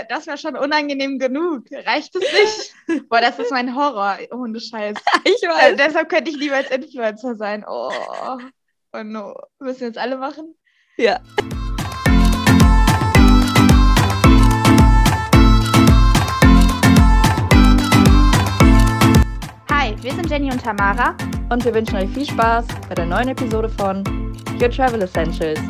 äh, 0.00 0.06
das 0.08 0.26
wäre 0.26 0.38
schon 0.38 0.56
unangenehm 0.56 1.18
genug. 1.18 1.64
Reicht 1.70 2.14
es 2.14 2.74
nicht? 2.86 3.08
Boah, 3.08 3.20
das 3.20 3.38
ist 3.38 3.50
mein 3.50 3.74
Horror, 3.74 4.18
ohne 4.32 4.60
Scheiß. 4.60 4.96
Ich 5.24 5.42
weiß. 5.42 5.72
Äh, 5.72 5.76
deshalb 5.76 6.08
könnte 6.08 6.30
ich 6.30 6.36
lieber 6.36 6.56
als 6.56 6.70
Influencer 6.70 7.34
sein. 7.34 7.64
Oh, 7.68 7.90
oh 8.92 9.02
no. 9.02 9.34
Müssen 9.58 9.80
wir 9.80 9.86
jetzt 9.88 9.98
alle 9.98 10.16
machen? 10.16 10.54
Ja. 10.96 11.20
Hi, 19.70 19.94
wir 20.02 20.12
sind 20.12 20.30
Jenny 20.30 20.50
und 20.50 20.62
Tamara. 20.62 21.16
Und 21.50 21.64
wir 21.64 21.74
wünschen 21.74 21.96
euch 21.96 22.08
viel 22.10 22.26
Spaß 22.26 22.66
bei 22.88 22.94
der 22.94 23.06
neuen 23.06 23.28
Episode 23.28 23.68
von 23.68 24.04
Your 24.60 24.70
Travel 24.70 25.02
Essentials. 25.02 25.60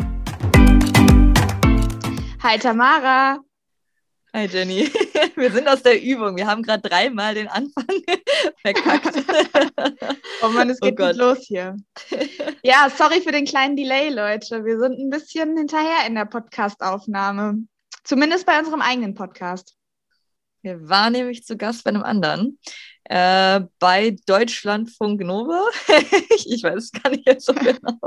Hi 2.42 2.58
Tamara. 2.58 3.49
Hi 4.32 4.46
Jenny. 4.46 4.86
Wir 5.36 5.50
sind 5.50 5.66
aus 5.68 5.82
der 5.82 6.00
Übung. 6.00 6.36
Wir 6.36 6.46
haben 6.46 6.62
gerade 6.62 6.88
dreimal 6.88 7.34
den 7.34 7.48
Anfang 7.48 7.84
verkackt. 8.62 9.16
Oh 10.42 10.48
Mann, 10.50 10.70
es 10.70 10.78
Oh 10.80 10.86
geht 10.86 10.96
Gott. 10.96 11.12
gut 11.12 11.16
los 11.20 11.38
hier. 11.46 11.76
Ja, 12.62 12.88
sorry 12.94 13.20
für 13.22 13.32
den 13.32 13.46
kleinen 13.46 13.74
Delay, 13.76 14.10
Leute. 14.10 14.64
Wir 14.64 14.78
sind 14.78 14.98
ein 14.98 15.10
bisschen 15.10 15.56
hinterher 15.56 16.06
in 16.06 16.14
der 16.14 16.26
Podcast-Aufnahme. 16.26 17.64
Zumindest 18.04 18.46
bei 18.46 18.58
unserem 18.58 18.82
eigenen 18.82 19.14
Podcast. 19.14 19.76
Wir 20.62 20.88
waren 20.88 21.12
nämlich 21.14 21.44
zu 21.44 21.56
Gast 21.56 21.84
bei 21.84 21.88
einem 21.90 22.02
anderen. 22.02 22.58
Äh, 23.04 23.62
bei 23.78 24.16
Deutschlandfunk 24.26 25.22
Nova. 25.22 25.64
ich 26.28 26.62
weiß 26.62 26.84
es 26.84 26.92
gar 26.92 27.10
nicht 27.10 27.26
jetzt 27.26 27.46
so 27.46 27.54
genau. 27.54 27.98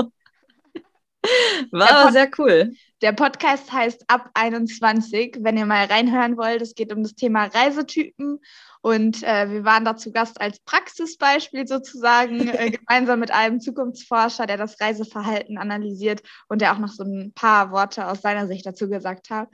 War 1.71 1.91
aber 1.91 2.11
sehr 2.11 2.29
cool. 2.37 2.73
Der 3.03 3.11
Podcast 3.11 3.69
heißt 3.69 4.05
Ab 4.07 4.29
21. 4.33 5.39
Wenn 5.41 5.57
ihr 5.57 5.65
mal 5.65 5.87
reinhören 5.87 6.37
wollt, 6.37 6.61
es 6.61 6.73
geht 6.73 6.93
um 6.93 7.03
das 7.03 7.15
Thema 7.15 7.47
Reisetypen. 7.47 8.39
Und 8.79 9.23
äh, 9.23 9.51
wir 9.51 9.65
waren 9.65 9.83
da 9.83 9.97
zu 9.97 10.13
Gast 10.13 10.39
als 10.39 10.61
Praxisbeispiel 10.61 11.67
sozusagen, 11.67 12.47
äh, 12.47 12.71
gemeinsam 12.71 13.19
mit 13.19 13.29
einem 13.29 13.59
Zukunftsforscher, 13.59 14.47
der 14.47 14.55
das 14.55 14.79
Reiseverhalten 14.79 15.57
analysiert 15.57 16.21
und 16.47 16.61
der 16.61 16.71
auch 16.71 16.79
noch 16.79 16.93
so 16.93 17.03
ein 17.03 17.33
paar 17.35 17.71
Worte 17.71 18.07
aus 18.07 18.21
seiner 18.21 18.47
Sicht 18.47 18.65
dazu 18.65 18.87
gesagt 18.87 19.29
hat. 19.29 19.49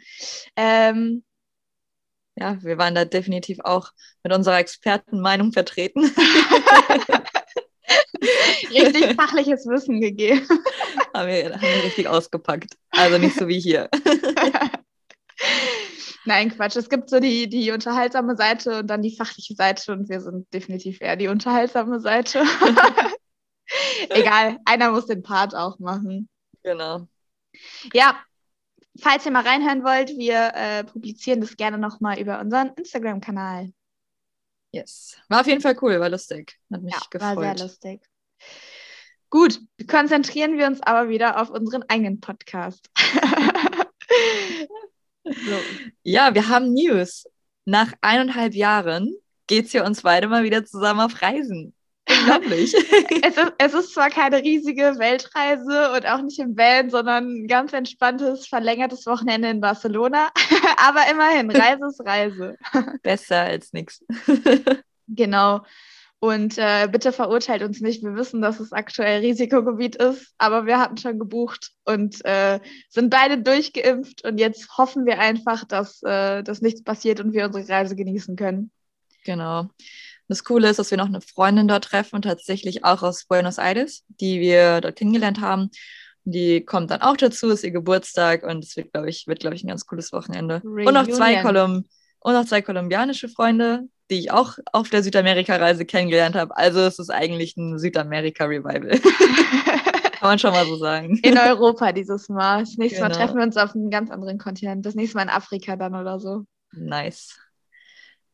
Ähm, 0.55 1.23
Ja, 2.35 2.61
wir 2.61 2.77
waren 2.77 2.93
da 2.93 3.03
definitiv 3.03 3.61
auch 3.63 3.89
mit 4.21 4.31
unserer 4.31 4.59
Expertenmeinung 4.59 5.53
vertreten. 5.53 6.03
richtig 8.71 9.15
fachliches 9.15 9.65
Wissen 9.65 10.01
gegeben. 10.01 10.47
haben, 11.13 11.27
wir, 11.27 11.53
haben 11.53 11.61
wir 11.61 11.83
richtig 11.83 12.07
ausgepackt. 12.07 12.77
Also 12.91 13.17
nicht 13.17 13.35
so 13.37 13.47
wie 13.47 13.59
hier. 13.59 13.89
Nein, 16.25 16.51
Quatsch. 16.51 16.75
Es 16.75 16.89
gibt 16.89 17.09
so 17.09 17.19
die, 17.19 17.47
die 17.49 17.71
unterhaltsame 17.71 18.35
Seite 18.35 18.79
und 18.79 18.87
dann 18.87 19.01
die 19.01 19.15
fachliche 19.15 19.55
Seite 19.55 19.91
und 19.93 20.09
wir 20.09 20.21
sind 20.21 20.53
definitiv 20.53 21.01
eher 21.01 21.15
die 21.15 21.27
unterhaltsame 21.27 21.99
Seite. 21.99 22.43
Egal, 24.09 24.57
einer 24.65 24.91
muss 24.91 25.05
den 25.05 25.23
Part 25.23 25.55
auch 25.55 25.79
machen. 25.79 26.27
Genau. 26.63 27.07
Ja, 27.93 28.19
falls 28.99 29.25
ihr 29.25 29.31
mal 29.31 29.43
reinhören 29.43 29.83
wollt, 29.83 30.09
wir 30.17 30.51
äh, 30.55 30.83
publizieren 30.83 31.41
das 31.41 31.55
gerne 31.55 31.77
nochmal 31.77 32.19
über 32.19 32.39
unseren 32.39 32.69
Instagram-Kanal. 32.75 33.71
Yes. 34.71 35.17
War 35.29 35.41
auf 35.41 35.47
jeden 35.47 35.61
Fall 35.61 35.75
cool, 35.81 35.99
war 35.99 36.09
lustig. 36.09 36.59
Hat 36.71 36.81
mich 36.81 36.93
Ja, 36.93 37.01
gefreut. 37.09 37.37
war 37.37 37.43
sehr 37.55 37.65
lustig. 37.65 38.01
Gut, 39.29 39.59
konzentrieren 39.87 40.57
wir 40.57 40.65
uns 40.65 40.81
aber 40.81 41.09
wieder 41.09 41.39
auf 41.39 41.49
unseren 41.49 41.83
eigenen 41.87 42.19
Podcast. 42.19 42.89
so. 45.23 45.59
Ja, 46.03 46.33
wir 46.33 46.49
haben 46.49 46.73
News. 46.73 47.25
Nach 47.65 47.93
eineinhalb 48.01 48.55
Jahren 48.55 49.13
geht 49.45 49.67
es 49.67 49.73
ja 49.73 49.85
uns 49.85 50.01
beide 50.01 50.27
mal 50.27 50.43
wieder 50.43 50.65
zusammen 50.65 51.01
auf 51.01 51.21
Reisen. 51.21 51.75
Unglaublich. 52.09 52.73
es, 53.23 53.37
ist, 53.37 53.53
es 53.59 53.73
ist 53.75 53.93
zwar 53.93 54.09
keine 54.09 54.41
riesige 54.41 54.95
Weltreise 54.97 55.91
und 55.93 56.07
auch 56.07 56.21
nicht 56.21 56.39
im 56.39 56.57
Van, 56.57 56.89
sondern 56.89 57.43
ein 57.43 57.47
ganz 57.47 57.71
entspanntes, 57.73 58.47
verlängertes 58.47 59.05
Wochenende 59.05 59.49
in 59.49 59.61
Barcelona. 59.61 60.31
aber 60.77 61.01
immerhin, 61.11 61.51
Reise 61.51 61.85
ist 61.87 62.01
Reise. 62.03 62.57
Besser 63.03 63.41
als 63.41 63.73
nichts. 63.73 64.03
Genau. 65.07 65.61
Und 66.21 66.57
äh, 66.57 66.89
bitte 66.91 67.13
verurteilt 67.13 67.63
uns 67.63 67.79
nicht. 67.79 68.03
Wir 68.03 68.13
wissen, 68.15 68.41
dass 68.41 68.59
es 68.59 68.73
aktuell 68.73 69.21
Risikogebiet 69.21 69.95
ist, 69.95 70.33
aber 70.37 70.65
wir 70.65 70.77
hatten 70.77 70.97
schon 70.97 71.17
gebucht 71.17 71.71
und 71.85 72.23
äh, 72.25 72.59
sind 72.89 73.09
beide 73.09 73.41
durchgeimpft. 73.41 74.25
Und 74.25 74.37
jetzt 74.37 74.77
hoffen 74.77 75.05
wir 75.05 75.19
einfach, 75.19 75.63
dass, 75.63 76.03
äh, 76.03 76.43
dass 76.43 76.61
nichts 76.61 76.83
passiert 76.83 77.21
und 77.21 77.31
wir 77.31 77.45
unsere 77.45 77.67
Reise 77.69 77.95
genießen 77.95 78.35
können. 78.35 78.71
Genau. 79.23 79.69
Das 80.27 80.43
Coole 80.43 80.69
ist, 80.69 80.77
dass 80.77 80.91
wir 80.91 80.97
noch 80.97 81.07
eine 81.07 81.21
Freundin 81.21 81.69
dort 81.69 81.85
treffen, 81.85 82.21
tatsächlich 82.21 82.83
auch 82.83 83.01
aus 83.01 83.25
Buenos 83.25 83.57
Aires, 83.57 84.03
die 84.07 84.41
wir 84.41 84.81
dort 84.81 84.97
kennengelernt 84.97 85.39
haben. 85.39 85.71
Die 86.25 86.65
kommt 86.65 86.91
dann 86.91 87.01
auch 87.01 87.15
dazu, 87.17 87.49
ist 87.49 87.63
ihr 87.63 87.71
Geburtstag 87.71 88.43
und 88.43 88.63
es 88.63 88.75
wird, 88.75 88.91
glaube 88.91 89.09
ich, 89.09 89.25
wird, 89.25 89.39
glaube 89.39 89.55
ich, 89.55 89.63
ein 89.63 89.69
ganz 89.69 89.85
cooles 89.85 90.11
Wochenende. 90.11 90.61
Und 90.63 90.93
noch 90.93 91.07
zwei 91.07 91.41
Reunion. 91.41 91.43
Kolum 91.43 91.85
und 92.19 92.33
noch 92.33 92.45
zwei 92.45 92.61
kolumbianische 92.61 93.29
Freunde, 93.29 93.87
die 94.09 94.19
ich 94.19 94.31
auch 94.31 94.57
auf 94.71 94.89
der 94.89 95.03
Südamerika-Reise 95.03 95.85
kennengelernt 95.85 96.35
habe. 96.35 96.55
Also 96.57 96.79
es 96.81 96.99
ist 96.99 97.09
eigentlich 97.09 97.55
ein 97.57 97.77
Südamerika-Revival. 97.77 98.99
Kann 100.19 100.29
man 100.29 100.39
schon 100.39 100.51
mal 100.51 100.65
so 100.65 100.75
sagen. 100.77 101.17
In 101.23 101.37
Europa 101.37 101.91
dieses 101.91 102.27
Mal. 102.27 102.61
Das 102.61 102.77
nächste 102.77 103.01
Mal 103.01 103.07
Genau. 103.07 103.19
treffen 103.19 103.37
wir 103.37 103.43
uns 103.43 103.55
auf 103.55 103.73
einem 103.73 103.89
ganz 103.89 104.11
anderen 104.11 104.37
Kontinent. 104.37 104.85
Das 104.85 104.95
nächste 104.95 105.17
Mal 105.17 105.23
in 105.23 105.29
Afrika 105.29 105.75
dann 105.75 105.95
oder 105.95 106.19
so. 106.19 106.45
Nice. 106.71 107.37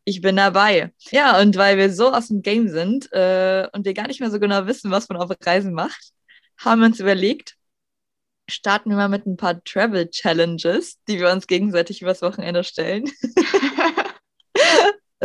Ich 0.04 0.22
bin 0.22 0.36
dabei. 0.36 0.94
Ja, 1.12 1.40
und 1.40 1.58
weil 1.58 1.78
wir 1.78 1.92
so 1.92 2.12
aus 2.12 2.28
dem 2.30 2.42
Game 2.42 2.70
sind 2.70 3.12
äh, 3.12 3.68
und 3.74 3.86
wir 3.86 3.94
gar 3.94 4.08
nicht 4.08 4.20
mehr 4.20 4.32
so 4.32 4.40
genau 4.40 4.66
wissen, 4.68 4.92
was 4.92 5.10
man 5.10 5.18
auf 5.18 5.30
Reisen 5.46 5.74
macht, 5.74 6.12
haben 6.58 6.82
wir 6.82 6.88
uns 6.88 7.00
überlegt, 7.00 7.56
starten 8.50 8.90
wir 8.90 8.98
mal 8.98 9.10
mit 9.10 9.26
ein 9.26 9.38
paar 9.38 9.64
Travel 9.64 10.10
Challenges, 10.10 11.00
die 11.08 11.20
wir 11.20 11.32
uns 11.32 11.48
gegenseitig 11.48 12.02
übers 12.02 12.22
Wochenende 12.22 12.64
stellen. 12.64 13.10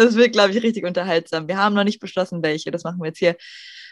Das 0.00 0.14
wird, 0.14 0.32
glaube 0.32 0.50
ich, 0.52 0.62
richtig 0.62 0.84
unterhaltsam. 0.86 1.46
Wir 1.46 1.58
haben 1.58 1.74
noch 1.74 1.84
nicht 1.84 2.00
beschlossen, 2.00 2.42
welche. 2.42 2.70
Das 2.70 2.84
machen 2.84 3.00
wir 3.00 3.08
jetzt 3.08 3.18
hier 3.18 3.36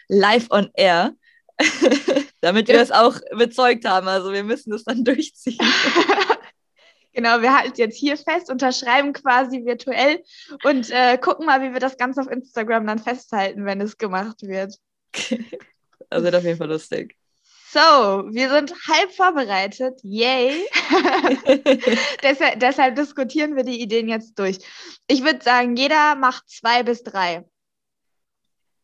live 0.09 0.47
on 0.51 0.71
air, 0.73 1.13
damit 2.41 2.69
wir 2.69 2.77
Ja. 2.77 2.81
es 2.81 2.91
auch 2.91 3.19
bezeugt 3.37 3.85
haben. 3.85 4.09
Also 4.09 4.33
wir 4.33 4.43
müssen 4.43 4.73
es 4.73 4.85
dann 4.85 5.05
durchziehen. 5.05 5.59
genau, 7.13 7.43
wir 7.43 7.55
halten 7.55 7.73
es 7.73 7.79
jetzt 7.79 7.99
hier 7.99 8.17
fest, 8.17 8.51
unterschreiben 8.51 9.13
quasi 9.13 9.67
virtuell 9.67 10.23
und 10.65 10.89
äh, 10.89 11.19
gucken 11.19 11.45
mal, 11.45 11.61
wie 11.61 11.75
wir 11.75 11.81
das 11.81 11.99
Ganze 11.99 12.23
auf 12.23 12.31
Instagram 12.31 12.87
dann 12.87 12.99
festhalten, 12.99 13.67
wenn 13.67 13.83
es 13.83 13.99
gemacht 13.99 14.41
wird. 14.41 14.77
Das 15.13 15.31
wird 16.23 16.35
auf 16.35 16.45
jeden 16.45 16.57
Fall 16.57 16.69
lustig. 16.69 17.18
So, 17.71 17.81
wir 17.81 18.49
sind 18.49 18.73
halb 18.89 19.13
vorbereitet. 19.13 20.01
Yay! 20.03 20.67
deshalb, 22.23 22.61
deshalb 22.61 22.97
diskutieren 22.97 23.57
wir 23.57 23.65
die 23.65 23.83
Ideen 23.83 24.09
jetzt 24.09 24.39
durch. 24.39 24.59
Ich 25.07 25.23
würde 25.23 25.43
sagen, 25.43 25.77
jeder 25.77 26.15
macht 26.15 26.49
zwei 26.49 26.83
bis 26.83 27.03
drei. 27.03 27.45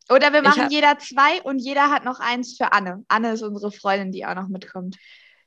Oder 0.09 0.33
wir 0.33 0.43
machen 0.43 0.63
hab- 0.63 0.71
jeder 0.71 0.99
zwei 0.99 1.41
und 1.41 1.57
jeder 1.57 1.89
hat 1.89 2.05
noch 2.05 2.19
eins 2.19 2.57
für 2.57 2.73
Anne. 2.73 3.03
Anne 3.07 3.31
ist 3.33 3.41
unsere 3.41 3.71
Freundin, 3.71 4.11
die 4.11 4.25
auch 4.25 4.35
noch 4.35 4.49
mitkommt. 4.49 4.97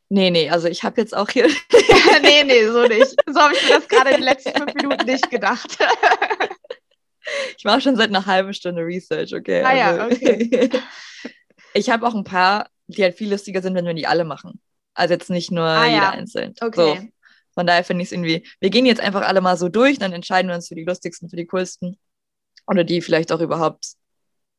Nee, 0.08 0.30
nee, 0.30 0.50
also 0.50 0.66
ich 0.68 0.82
habe 0.82 1.00
jetzt 1.00 1.14
auch 1.16 1.28
hier. 1.28 1.46
nee, 2.22 2.42
nee, 2.42 2.66
so 2.66 2.86
nicht. 2.88 3.14
So 3.26 3.40
habe 3.40 3.54
ich 3.54 3.62
mir 3.62 3.74
das 3.76 3.88
gerade 3.88 4.10
in 4.10 4.16
den 4.16 4.24
letzten 4.24 4.52
fünf 4.56 4.74
Minuten 4.74 5.06
nicht 5.06 5.30
gedacht. 5.30 5.78
Ich 7.58 7.64
mache 7.64 7.82
schon 7.82 7.94
seit 7.94 8.08
einer 8.08 8.24
halben 8.24 8.54
Stunde 8.54 8.80
Research, 8.82 9.34
okay? 9.34 9.62
Ah 9.62 9.74
ja, 9.74 10.06
okay. 10.06 10.70
Ich 11.74 11.90
habe 11.90 12.06
auch 12.06 12.14
ein 12.14 12.24
paar, 12.24 12.70
die 12.88 13.02
halt 13.02 13.16
viel 13.16 13.30
lustiger 13.30 13.62
sind, 13.62 13.74
wenn 13.74 13.86
wir 13.86 13.94
die 13.94 14.06
alle 14.06 14.24
machen. 14.24 14.60
Also 14.94 15.14
jetzt 15.14 15.30
nicht 15.30 15.50
nur 15.50 15.64
Ah, 15.64 15.84
jeder 15.86 15.96
ja. 15.96 16.10
einzeln. 16.10 16.54
Okay. 16.60 17.00
So. 17.00 17.08
Von 17.54 17.66
daher 17.66 17.84
finde 17.84 18.02
ich 18.02 18.08
es 18.08 18.12
irgendwie, 18.12 18.46
wir 18.60 18.70
gehen 18.70 18.86
jetzt 18.86 19.00
einfach 19.00 19.22
alle 19.22 19.40
mal 19.40 19.56
so 19.56 19.68
durch, 19.68 19.98
dann 19.98 20.12
entscheiden 20.12 20.48
wir 20.48 20.54
uns 20.54 20.68
für 20.68 20.74
die 20.74 20.84
lustigsten, 20.84 21.28
für 21.28 21.36
die 21.36 21.46
coolsten. 21.46 21.98
Oder 22.66 22.84
die 22.84 23.00
vielleicht 23.00 23.32
auch 23.32 23.40
überhaupt 23.40 23.86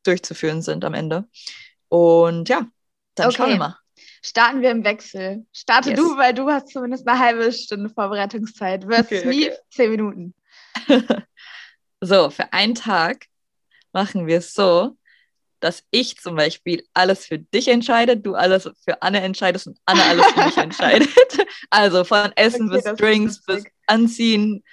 durchzuführen 0.04 0.62
sind 0.62 0.84
am 0.84 0.94
Ende. 0.94 1.28
Und 1.88 2.48
ja, 2.48 2.66
dann 3.14 3.28
Okay. 3.28 3.36
schauen 3.36 3.50
wir 3.50 3.56
mal. 3.58 3.76
Starten 4.22 4.60
wir 4.62 4.70
im 4.70 4.84
Wechsel. 4.84 5.46
Starte 5.52 5.90
Yes. 5.90 5.98
du, 5.98 6.16
weil 6.16 6.34
du 6.34 6.48
hast 6.50 6.68
zumindest 6.68 7.06
eine 7.08 7.18
halbe 7.18 7.52
Stunde 7.52 7.88
Vorbereitungszeit. 7.90 8.84
Versus 8.84 9.06
Okay, 9.20 9.28
okay. 9.28 9.52
zehn 9.70 9.90
Minuten. 9.90 10.34
So, 12.02 12.30
für 12.30 12.50
einen 12.54 12.74
Tag 12.74 13.26
machen 13.92 14.26
wir 14.26 14.38
es 14.38 14.54
so, 14.54 14.96
dass 15.60 15.84
ich 15.90 16.18
zum 16.18 16.36
Beispiel 16.36 16.84
alles 16.94 17.26
für 17.26 17.38
dich 17.38 17.68
entscheide, 17.68 18.16
du 18.16 18.34
alles 18.34 18.70
für 18.84 19.02
Anne 19.02 19.20
entscheidest 19.20 19.66
und 19.66 19.78
Anne 19.84 20.02
alles 20.02 20.26
für 20.26 20.44
mich 20.44 20.56
entscheidet. 20.56 21.08
Also 21.70 22.04
von 22.04 22.32
Essen 22.36 22.68
Okay, 22.68 22.82
bis 22.82 22.96
Drinks 22.96 23.42
bis. 23.44 23.64
Anziehen. 23.86 24.64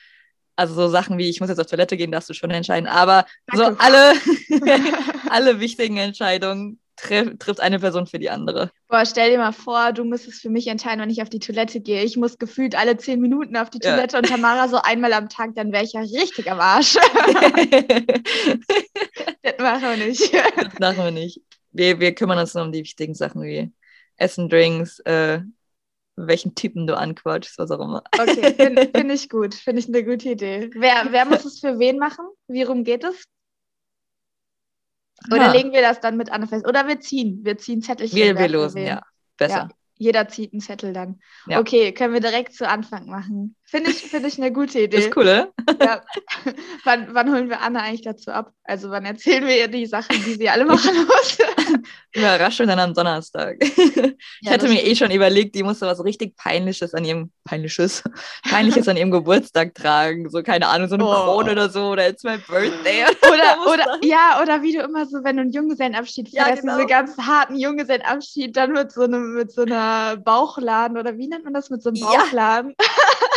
Also 0.55 0.73
so 0.73 0.87
Sachen 0.87 1.17
wie, 1.17 1.29
ich 1.29 1.39
muss 1.39 1.49
jetzt 1.49 1.59
auf 1.59 1.67
Toilette 1.67 1.95
gehen, 1.97 2.11
darfst 2.11 2.29
du 2.29 2.33
schon 2.33 2.49
entscheiden. 2.49 2.87
Aber 2.87 3.25
so 3.53 3.61
Danke. 3.61 3.79
alle, 3.79 4.13
alle 5.29 5.59
wichtigen 5.59 5.97
Entscheidungen 5.97 6.79
trifft 6.97 7.59
eine 7.59 7.79
Person 7.79 8.07
für 8.07 8.19
die 8.19 8.29
andere. 8.29 8.71
Boah, 8.88 9.05
stell 9.05 9.31
dir 9.31 9.38
mal 9.38 9.51
vor, 9.51 9.94
du 9.94 10.03
müsstest 10.03 10.41
für 10.41 10.49
mich 10.49 10.67
entscheiden, 10.67 11.01
wenn 11.01 11.09
ich 11.09 11.21
auf 11.21 11.29
die 11.29 11.39
Toilette 11.39 11.79
gehe. 11.79 12.03
Ich 12.03 12.17
muss 12.17 12.38
gefühlt 12.38 12.75
alle 12.75 12.97
zehn 12.97 13.21
Minuten 13.21 13.55
auf 13.55 13.69
die 13.69 13.79
Ja. 13.81 13.91
Toilette 13.91 14.17
und 14.17 14.27
Tamara 14.27 14.67
so 14.67 14.77
einmal 14.81 15.13
am 15.13 15.29
Tag, 15.29 15.55
dann 15.55 15.71
wäre 15.71 15.83
ich 15.83 15.94
ja 15.94 16.01
richtig 16.01 16.51
am 16.51 16.59
Arsch. 16.59 16.95
das 19.44 19.57
machen 19.59 19.81
wir 19.81 20.07
nicht. 20.07 20.33
das 20.33 20.79
machen 20.79 21.03
wir 21.03 21.11
nicht. 21.11 21.41
Wir, 21.71 21.99
wir 21.99 22.15
kümmern 22.15 22.39
uns 22.39 22.53
nur 22.53 22.63
um 22.63 22.71
die 22.71 22.83
wichtigen 22.83 23.13
Sachen 23.13 23.44
wie 23.44 23.71
Essen, 24.17 24.49
Drinks, 24.49 24.99
äh, 25.01 25.41
welchen 26.15 26.55
Typen 26.55 26.88
du 26.88 26.97
anquatschst, 26.97 27.59
was 27.59 27.69
auch 27.69 27.79
immer. 27.79 28.03
Okay, 28.19 28.53
finde 28.55 28.89
find 28.95 29.11
ich 29.11 29.29
gut. 29.29 29.53
Finde 29.53 29.79
ich 29.79 29.88
eine 29.88 30.03
gute 30.03 30.29
Idee. 30.29 30.71
Wer, 30.73 31.07
wer 31.11 31.25
muss 31.25 31.45
es 31.45 31.59
für 31.59 31.77
wen 31.77 31.99
machen? 31.99 32.25
Wie 32.47 32.63
rum 32.63 32.83
geht 32.83 33.03
es? 33.03 33.25
Oder 35.31 35.49
Ah, 35.49 35.51
legen 35.51 35.71
wir 35.71 35.81
das 35.81 35.99
dann 35.99 36.17
mit 36.17 36.31
Anne 36.31 36.47
fest? 36.47 36.67
Oder 36.67 36.87
wir 36.87 36.99
ziehen. 36.99 37.41
Wir 37.43 37.57
ziehen 37.57 37.81
Zettelchen. 37.81 38.17
wir, 38.17 38.37
wir 38.37 38.47
losen, 38.47 38.83
ja. 38.83 39.01
Besser. 39.37 39.55
Ja, 39.55 39.69
jeder 39.97 40.27
zieht 40.27 40.53
einen 40.53 40.61
Zettel 40.61 40.93
dann. 40.93 41.19
Ja. 41.47 41.59
Okay, 41.59 41.91
können 41.91 42.13
wir 42.13 42.21
direkt 42.21 42.53
zu 42.53 42.67
Anfang 42.67 43.07
machen. 43.07 43.55
Finde 43.69 43.89
ich, 43.91 43.97
find 43.97 44.25
ich 44.25 44.37
eine 44.37 44.53
gute 44.53 44.79
Idee. 44.79 44.97
Ist 44.97 45.17
cool, 45.17 45.23
oder? 45.23 45.49
Ja. 45.81 46.01
wann, 46.85 47.07
wann 47.11 47.29
holen 47.33 47.49
wir 47.49 47.59
Anne 47.61 47.81
eigentlich 47.81 48.01
dazu 48.01 48.31
ab? 48.31 48.53
Also 48.63 48.89
wann 48.91 49.03
erzählen 49.03 49.45
wir 49.45 49.57
ihr 49.57 49.67
die 49.67 49.85
Sachen, 49.85 50.23
die 50.23 50.35
sie 50.35 50.47
alle 50.47 50.63
machen 50.65 50.95
muss? 51.05 51.37
Überraschung 52.13 52.67
dann 52.67 52.79
am 52.79 52.93
Donnerstag. 52.93 53.57
Ich 53.61 54.49
hatte 54.49 54.69
mir 54.69 54.81
eh 54.85 54.95
schon 54.95 55.11
überlegt, 55.11 55.53
die 55.53 55.63
musste 55.63 55.85
was 55.85 56.01
richtig 56.03 56.37
Peinliches 56.37 56.93
an 56.93 57.03
ihrem, 57.03 57.29
Peinliches, 57.43 58.03
Peinliches 58.49 58.87
an 58.87 58.95
ihrem 58.95 59.11
Geburtstag 59.11 59.75
tragen. 59.75 60.29
So, 60.29 60.41
keine 60.43 60.67
Ahnung, 60.67 60.87
so 60.87 60.95
eine 60.95 61.05
Oh. 61.05 61.13
Krone 61.13 61.51
oder 61.51 61.69
so, 61.69 61.89
oder 61.89 62.07
it's 62.07 62.23
my 62.23 62.37
birthday. 62.37 63.03
Oder, 63.21 63.71
oder, 63.71 63.99
ja, 64.01 64.39
oder 64.41 64.61
wie 64.61 64.73
du 64.73 64.81
immer 64.81 65.05
so, 65.05 65.23
wenn 65.25 65.35
du 65.35 65.41
einen 65.41 65.51
Junggesellenabschied 65.51 66.29
Ja, 66.29 66.45
feierst, 66.45 66.61
genau. 66.61 66.75
diese 66.77 66.87
ganz 66.87 67.17
harten 67.17 67.57
Junggesellenabschied, 67.57 68.55
dann 68.55 68.71
mit 68.71 68.93
so 68.93 69.01
einem, 69.01 69.33
mit 69.35 69.51
so 69.51 69.63
einer 69.63 70.15
Bauchladen 70.17 70.97
oder 70.97 71.17
wie 71.17 71.27
nennt 71.27 71.43
man 71.43 71.53
das 71.53 71.69
mit 71.69 71.83
so 71.83 71.89
einem 71.89 71.97
Ja. 71.97 72.05
Bauchladen? 72.07 72.73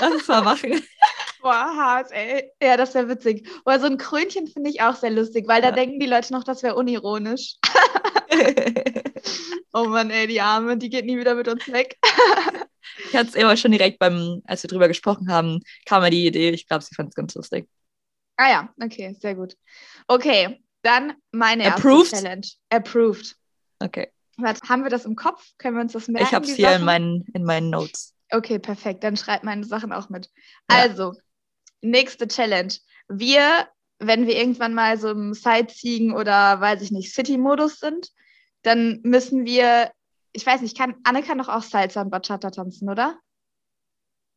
Lass 0.00 0.15
mal 0.29 0.43
machen. 0.43 0.83
Boah, 1.43 1.75
hart, 1.75 2.13
ey. 2.13 2.51
Ja, 2.63 2.77
das 2.77 2.95
wäre 2.95 3.09
witzig. 3.09 3.49
Oder 3.65 3.81
so 3.81 3.87
ein 3.87 3.97
Krönchen 3.97 4.47
finde 4.47 4.69
ich 4.69 4.83
auch 4.83 4.95
sehr 4.95 5.11
lustig, 5.11 5.49
weil 5.49 5.63
da 5.63 5.69
Ja. 5.69 5.75
denken 5.75 5.99
die 5.99 6.07
Leute 6.07 6.33
noch, 6.33 6.45
das 6.45 6.63
wäre 6.63 6.75
unironisch. 6.75 7.57
Oh 9.73 9.85
Mann, 9.85 10.11
ey, 10.11 10.27
die 10.27 10.41
Arme, 10.41 10.77
die 10.77 10.91
geht 10.91 11.05
nie 11.07 11.17
wieder 11.17 11.35
mit 11.37 11.47
uns 11.47 11.69
weg. 11.69 11.97
Ich 13.09 13.15
hatte 13.17 13.29
es 13.29 13.37
aber 13.37 13.57
schon 13.57 13.71
direkt 13.71 13.99
beim, 13.99 14.43
als 14.45 14.65
wir 14.65 14.69
drüber 14.69 14.89
gesprochen 14.89 15.31
haben, 15.31 15.61
kam 15.87 16.03
mir 16.03 16.11
die 16.11 16.27
Idee. 16.27 16.51
Ich 16.51 16.67
glaube, 16.67 16.83
sie 16.83 16.95
fand 16.95 17.11
es 17.11 17.15
ganz 17.15 17.35
lustig. 17.35 17.69
Ah 18.37 18.51
ja, 18.51 18.75
okay, 18.83 19.17
sehr 19.21 19.35
gut. 19.35 19.57
Okay, 20.09 20.61
dann 20.83 21.15
meine 21.31 21.65
erste 21.65 21.79
Approved? 21.79 22.11
Challenge. 22.11 22.47
Approved. 22.71 23.37
Okay. 23.79 24.09
Was, 24.39 24.61
haben 24.69 24.83
wir 24.83 24.91
das 24.91 25.05
im 25.05 25.15
Kopf? 25.15 25.45
Können 25.59 25.77
wir 25.77 25.83
uns 25.83 25.93
das 25.93 26.09
merken? 26.09 26.27
ich 26.27 26.35
habe 26.35 26.47
es 26.47 26.57
hier 26.57 26.75
in 26.75 26.85
meinen, 26.85 27.27
in 27.35 27.45
meinen 27.45 27.71
Notes. 27.71 28.15
Okay, 28.31 28.59
perfekt. 28.59 29.03
Dann 29.05 29.17
schreibt 29.17 29.44
meine 29.44 29.65
Sachen 29.65 29.93
auch 29.93 30.09
mit. 30.09 30.31
Ja. 30.71 30.79
Also, 30.79 31.15
nächste 31.81 32.29
Challenge. 32.29 32.73
Wir, 33.09 33.69
wenn 33.99 34.27
wir 34.27 34.37
irgendwann 34.37 34.75
mal 34.75 34.99
so 34.99 35.11
im 35.11 35.35
Sightseeing 35.35 36.12
oder 36.12 36.61
weiß 36.61 36.82
ich 36.82 36.91
nicht, 36.91 37.12
City-Modus 37.12 37.81
sind, 37.81 38.11
dann 38.62 39.00
müssen 39.03 39.44
wir, 39.47 39.91
ich 40.32 40.47
weiß 40.47 40.61
nicht, 40.61 40.77
kann, 40.77 40.97
Anne 41.05 41.23
kann 41.23 41.38
doch 41.38 41.49
auch 41.49 41.62
Salsa 41.62 42.03
und 42.03 42.11
Bachata 42.11 42.50
tanzen, 42.50 42.88
oder? 42.88 43.19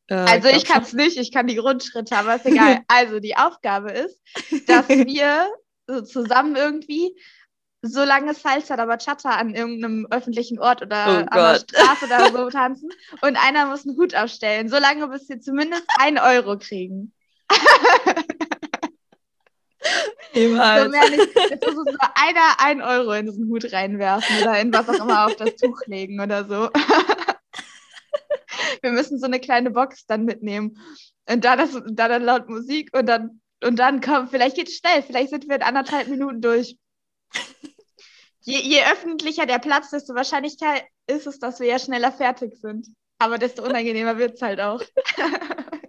Äh, 0.08 0.16
Also 0.16 0.48
ich 0.50 0.66
kann 0.66 0.84
es 0.84 0.94
nicht, 0.94 1.18
ich 1.18 1.32
kann 1.32 1.48
die 1.48 1.56
Grundschritte, 1.56 2.16
aber 2.16 2.36
ist 2.36 2.46
egal. 2.46 2.82
Also 2.88 3.20
die 3.20 3.36
Aufgabe 3.36 3.92
ist, 3.92 4.20
dass 4.68 4.88
wir 4.90 5.48
so 5.88 6.02
zusammen 6.02 6.56
irgendwie 6.56 7.16
so 7.86 8.04
lange 8.04 8.34
Salsa 8.34 8.76
oder 8.76 8.88
Bachata 8.88 9.32
an 9.32 9.54
irgendeinem 9.54 10.08
öffentlichen 10.10 10.58
Ort 10.58 10.82
oder 10.82 11.06
Oh 11.06 11.12
an 11.12 11.28
der 11.34 11.60
Gott. 11.60 11.66
Straße 11.70 12.06
oder 12.06 12.32
so 12.32 12.50
tanzen 12.58 12.90
und 13.22 13.36
einer 13.36 13.66
muss 13.66 13.86
einen 13.86 13.98
Hut 13.98 14.16
aufstellen, 14.16 14.70
so 14.70 14.78
lange 14.78 15.06
bis 15.10 15.28
wir 15.28 15.42
zumindest 15.42 15.84
einen 16.00 16.18
Euro 16.18 16.58
kriegen. 16.58 17.14
Niemals. 20.34 20.84
So 20.84 20.90
mehr 20.90 21.10
nicht. 21.10 21.36
Jetzt 21.36 21.66
muss 21.66 21.76
nur 21.76 21.98
einer 22.16 22.60
einen 22.60 22.82
Euro 22.82 23.12
in 23.12 23.26
diesen 23.26 23.50
Hut 23.50 23.72
reinwerfen 23.72 24.42
oder 24.42 24.60
in 24.60 24.74
was 24.74 24.88
auch 24.88 25.04
immer 25.04 25.28
auf 25.28 25.36
das 25.36 25.56
Tuch 25.58 25.82
legen 25.86 26.20
oder 26.22 26.46
so. 26.46 26.70
Wir 28.82 28.92
müssen 28.92 29.20
so 29.20 29.26
eine 29.26 29.40
kleine 29.40 29.72
Box 29.72 30.06
dann 30.06 30.26
mitnehmen. 30.26 30.78
Und 31.30 31.46
da, 31.46 31.56
das, 31.56 31.72
da 31.86 32.08
dann 32.08 32.24
laut 32.24 32.50
Musik 32.50 32.90
und 32.94 33.08
dann, 33.08 33.42
und 33.64 33.78
dann 33.78 34.02
kommt, 34.02 34.30
vielleicht 34.30 34.56
geht 34.56 34.70
es 34.70 34.78
schnell, 34.78 35.04
vielleicht 35.04 35.30
sind 35.30 35.48
wir 35.48 35.56
in 35.56 35.62
anderthalb 35.62 36.08
Minuten 36.08 36.42
durch. 36.42 36.78
Je, 38.46 38.60
je 38.60 38.84
öffentlicher 38.92 39.46
der 39.46 39.60
Platz, 39.60 39.90
desto 39.90 40.14
wahrscheinlicher 40.16 40.82
ist 41.08 41.28
es, 41.28 41.40
dass 41.40 41.60
wir 41.60 41.68
ja 41.68 41.80
schneller 41.80 42.12
fertig 42.12 42.56
sind. 42.60 42.88
Aber 43.20 43.38
desto 43.38 43.64
unangenehmer 43.64 44.18
wird 44.18 44.36
es 44.36 44.42
halt 44.42 44.60
auch. 44.60 44.82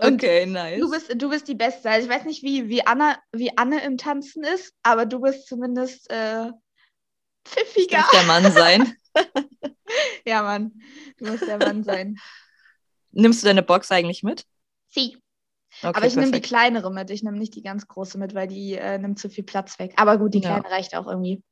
Okay, 0.00 0.46
nice. 0.46 0.80
Du 0.80 0.90
bist, 0.90 1.12
du 1.16 1.28
bist 1.28 1.48
die 1.48 1.54
Beste. 1.54 1.90
Also 1.90 2.08
ich 2.08 2.14
weiß 2.14 2.24
nicht, 2.24 2.42
wie, 2.42 2.68
wie, 2.68 2.86
Anna, 2.86 3.18
wie 3.32 3.56
Anne 3.56 3.82
im 3.82 3.96
Tanzen 3.98 4.44
ist, 4.44 4.72
aber 4.82 5.06
du 5.06 5.20
bist 5.20 5.48
zumindest 5.48 6.08
äh, 6.10 6.52
pfiffiger. 7.44 7.98
Darf 7.98 8.10
der 8.10 8.22
Mann 8.24 8.52
sein. 8.52 8.94
Ja, 10.26 10.42
Mann. 10.42 10.82
Du 11.16 11.24
musst 11.24 11.46
der 11.46 11.56
Mann 11.56 11.82
sein. 11.82 12.18
Nimmst 13.12 13.42
du 13.42 13.46
deine 13.46 13.62
Box 13.62 13.90
eigentlich 13.90 14.22
mit? 14.22 14.44
Sie. 14.90 15.16
Okay, 15.82 15.92
aber 15.96 16.06
ich 16.06 16.16
nehme 16.16 16.32
die 16.32 16.40
kleinere 16.40 16.92
mit. 16.92 17.10
Ich 17.10 17.22
nehme 17.22 17.38
nicht 17.38 17.54
die 17.54 17.62
ganz 17.62 17.86
große 17.86 18.18
mit, 18.18 18.34
weil 18.34 18.48
die 18.48 18.74
äh, 18.74 18.98
nimmt 18.98 19.18
zu 19.18 19.28
viel 19.30 19.44
Platz 19.44 19.78
weg. 19.78 19.92
Aber 19.96 20.18
gut, 20.18 20.34
die 20.34 20.40
Ja. 20.40 20.58
kleine 20.60 20.74
reicht 20.74 20.96
auch 20.96 21.06
irgendwie. 21.06 21.42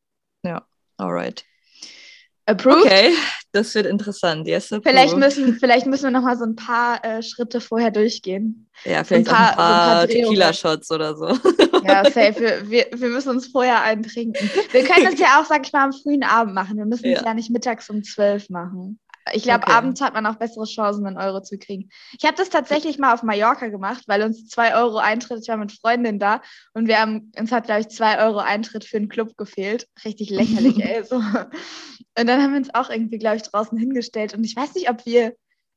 Alright. 0.98 1.44
Approved? 2.46 2.84
Okay, 2.86 3.12
das 3.52 3.74
wird 3.74 3.86
interessant. 3.86 4.46
Yes, 4.46 4.68
Vielleicht 4.82 5.16
müssen, 5.16 5.58
vielleicht 5.58 5.86
müssen 5.86 6.04
wir 6.04 6.10
noch 6.12 6.22
mal 6.22 6.38
so 6.38 6.44
ein 6.44 6.54
paar 6.54 7.04
äh, 7.04 7.20
Schritte 7.22 7.60
vorher 7.60 7.90
durchgehen. 7.90 8.68
Ja, 8.84 9.02
vielleicht 9.02 9.26
paar- 9.26 9.38
ein 9.38 9.46
so 9.46 9.50
ein 9.50 9.56
paar 9.56 9.86
paar 9.96 10.06
Drehungen. 10.06 10.24
Tequila-Shots 10.26 10.90
oder 10.92 11.16
so. 11.16 11.26
Ja, 11.84 12.04
safe. 12.10 12.36
Wir, 12.38 12.70
wir, 12.70 12.86
wir 12.94 13.08
müssen 13.08 13.30
uns 13.30 13.48
vorher 13.48 13.82
einen 13.82 14.04
trinken. 14.04 14.48
Wir 14.70 14.84
können 14.84 15.12
es 15.12 15.18
ja 15.18 15.40
auch, 15.40 15.44
sag 15.44 15.66
ich 15.66 15.72
mal, 15.72 15.84
am 15.84 15.92
frühen 15.92 16.22
Abend 16.22 16.54
machen. 16.54 16.78
Wir 16.78 16.86
müssen 16.86 17.06
es 17.06 17.20
Ja. 17.20 17.26
ja 17.26 17.34
nicht 17.34 17.50
mittags 17.50 17.90
um 17.90 18.04
zwölf 18.04 18.48
machen. 18.48 19.00
Ich 19.32 19.42
glaube, 19.42 19.64
Okay. 19.66 19.72
abends 19.72 20.00
hat 20.00 20.14
man 20.14 20.26
auch 20.26 20.36
bessere 20.36 20.64
Chancen, 20.66 21.06
einen 21.06 21.18
Euro 21.18 21.42
zu 21.42 21.58
kriegen. 21.58 21.88
Ich 22.18 22.24
habe 22.24 22.36
das 22.36 22.48
tatsächlich 22.50 22.98
mal 22.98 23.12
auf 23.12 23.22
Mallorca 23.22 23.68
gemacht, 23.68 24.04
weil 24.06 24.22
uns 24.22 24.48
zwei 24.48 24.76
Euro 24.76 24.98
Eintritt, 24.98 25.40
ich 25.42 25.48
war 25.48 25.56
mit 25.56 25.72
Freundin 25.72 26.18
da 26.18 26.42
und 26.74 26.86
wir 26.86 27.00
haben, 27.00 27.32
uns 27.38 27.50
hat, 27.50 27.64
glaube 27.64 27.80
ich, 27.80 27.88
zwei 27.88 28.24
Euro 28.24 28.38
Eintritt 28.38 28.84
für 28.84 28.98
einen 28.98 29.08
Club 29.08 29.36
gefehlt. 29.36 29.88
Richtig 30.04 30.30
lächerlich, 30.30 30.78
ey. 30.84 31.02
So. 31.04 31.16
Und 32.18 32.26
dann 32.28 32.42
haben 32.42 32.52
wir 32.52 32.58
uns 32.58 32.74
auch 32.74 32.88
irgendwie, 32.88 33.18
glaube 33.18 33.36
ich, 33.36 33.42
draußen 33.42 33.76
hingestellt. 33.76 34.32
Und 34.32 34.42
ich 34.42 34.56
weiß 34.56 34.74
nicht, 34.74 34.88
ob 34.88 35.04
wir 35.04 35.34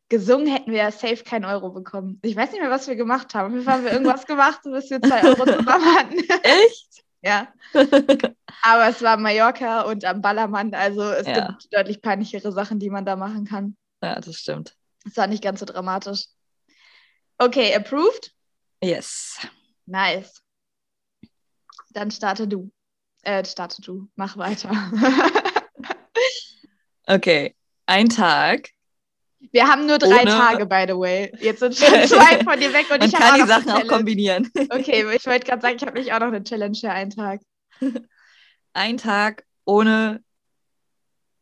gesungen 0.08 0.48
hätten, 0.48 0.72
wir 0.72 0.80
ja 0.80 0.92
safe 0.92 1.24
keinen 1.24 1.44
Euro 1.44 1.70
bekommen. 1.72 2.20
Ich 2.24 2.36
weiß 2.36 2.52
nicht 2.52 2.62
mehr, 2.62 2.72
was 2.72 2.88
wir 2.88 2.96
gemacht 2.96 3.36
haben. 3.36 3.48
Auf 3.48 3.54
jeden 3.54 3.66
Fall 3.66 3.74
haben 3.76 3.84
wir 3.84 3.92
irgendwas 3.92 4.26
gemacht, 4.28 4.62
bis 4.64 4.90
wir 4.90 5.02
zwei 5.02 5.24
Euro 5.24 5.46
zusammen 5.46 5.96
hatten. 5.98 6.18
Echt? 6.44 7.04
Ja. 7.22 7.52
Aber 8.62 8.88
es 8.90 9.02
war 9.02 9.18
Mallorca 9.18 9.82
und 9.82 10.06
am 10.06 10.22
Ballermann, 10.22 10.74
also 10.74 11.02
es 11.04 11.28
Ja. 11.28 11.48
gibt 11.48 11.74
deutlich 11.74 12.02
peinlichere 12.02 12.52
Sachen, 12.52 12.80
die 12.80 12.90
man 12.90 13.06
da 13.06 13.16
machen 13.16 13.46
kann. 13.46 13.76
Ja, 14.02 14.20
das 14.20 14.38
stimmt. 14.38 14.76
Es 15.06 15.18
war 15.18 15.28
nicht 15.28 15.44
ganz 15.44 15.60
so 15.60 15.66
dramatisch. 15.66 16.26
Okay, 17.38 17.74
approved? 17.76 18.34
Yes. 18.84 19.38
Nice. 19.86 20.42
Dann 21.92 22.12
starte 22.12 22.48
du. 22.48 22.72
Äh, 23.24 23.44
starte 23.46 23.82
du. 23.82 24.10
Mach 24.16 24.38
weiter. 24.38 24.72
Okay. 27.08 27.56
Ein 27.88 28.10
Tag. 28.10 28.70
Wir 29.52 29.68
haben 29.68 29.86
nur 29.86 29.98
drei 29.98 30.22
Ohne- 30.22 30.32
Tage, 30.32 30.66
by 30.66 30.86
the 30.88 30.94
way. 30.98 31.32
Jetzt 31.40 31.60
sind 31.60 31.76
schon 31.76 31.88
zwei 32.08 32.44
von 32.44 32.60
dir 32.60 32.74
weg 32.74 32.88
und 32.92 33.00
Man 33.00 33.08
ich 33.10 33.16
habe 33.16 33.26
kann 33.26 33.42
die 33.42 33.48
Sachen 33.48 33.70
auch 33.72 33.88
kombinieren. 33.88 34.52
Okay, 34.70 35.06
ich 35.16 35.26
wollte 35.26 35.46
gerade 35.46 35.62
sagen, 35.62 35.76
ich 35.78 35.82
habe 35.86 35.98
nicht 35.98 36.14
auch 36.14 36.20
noch 36.20 36.28
eine 36.28 36.44
Challenge 36.44 36.78
für 36.80 36.92
einen 36.92 37.12
Tag. 37.12 37.42
Ein 38.74 38.98
Tag 38.98 39.46
ohne 39.66 40.22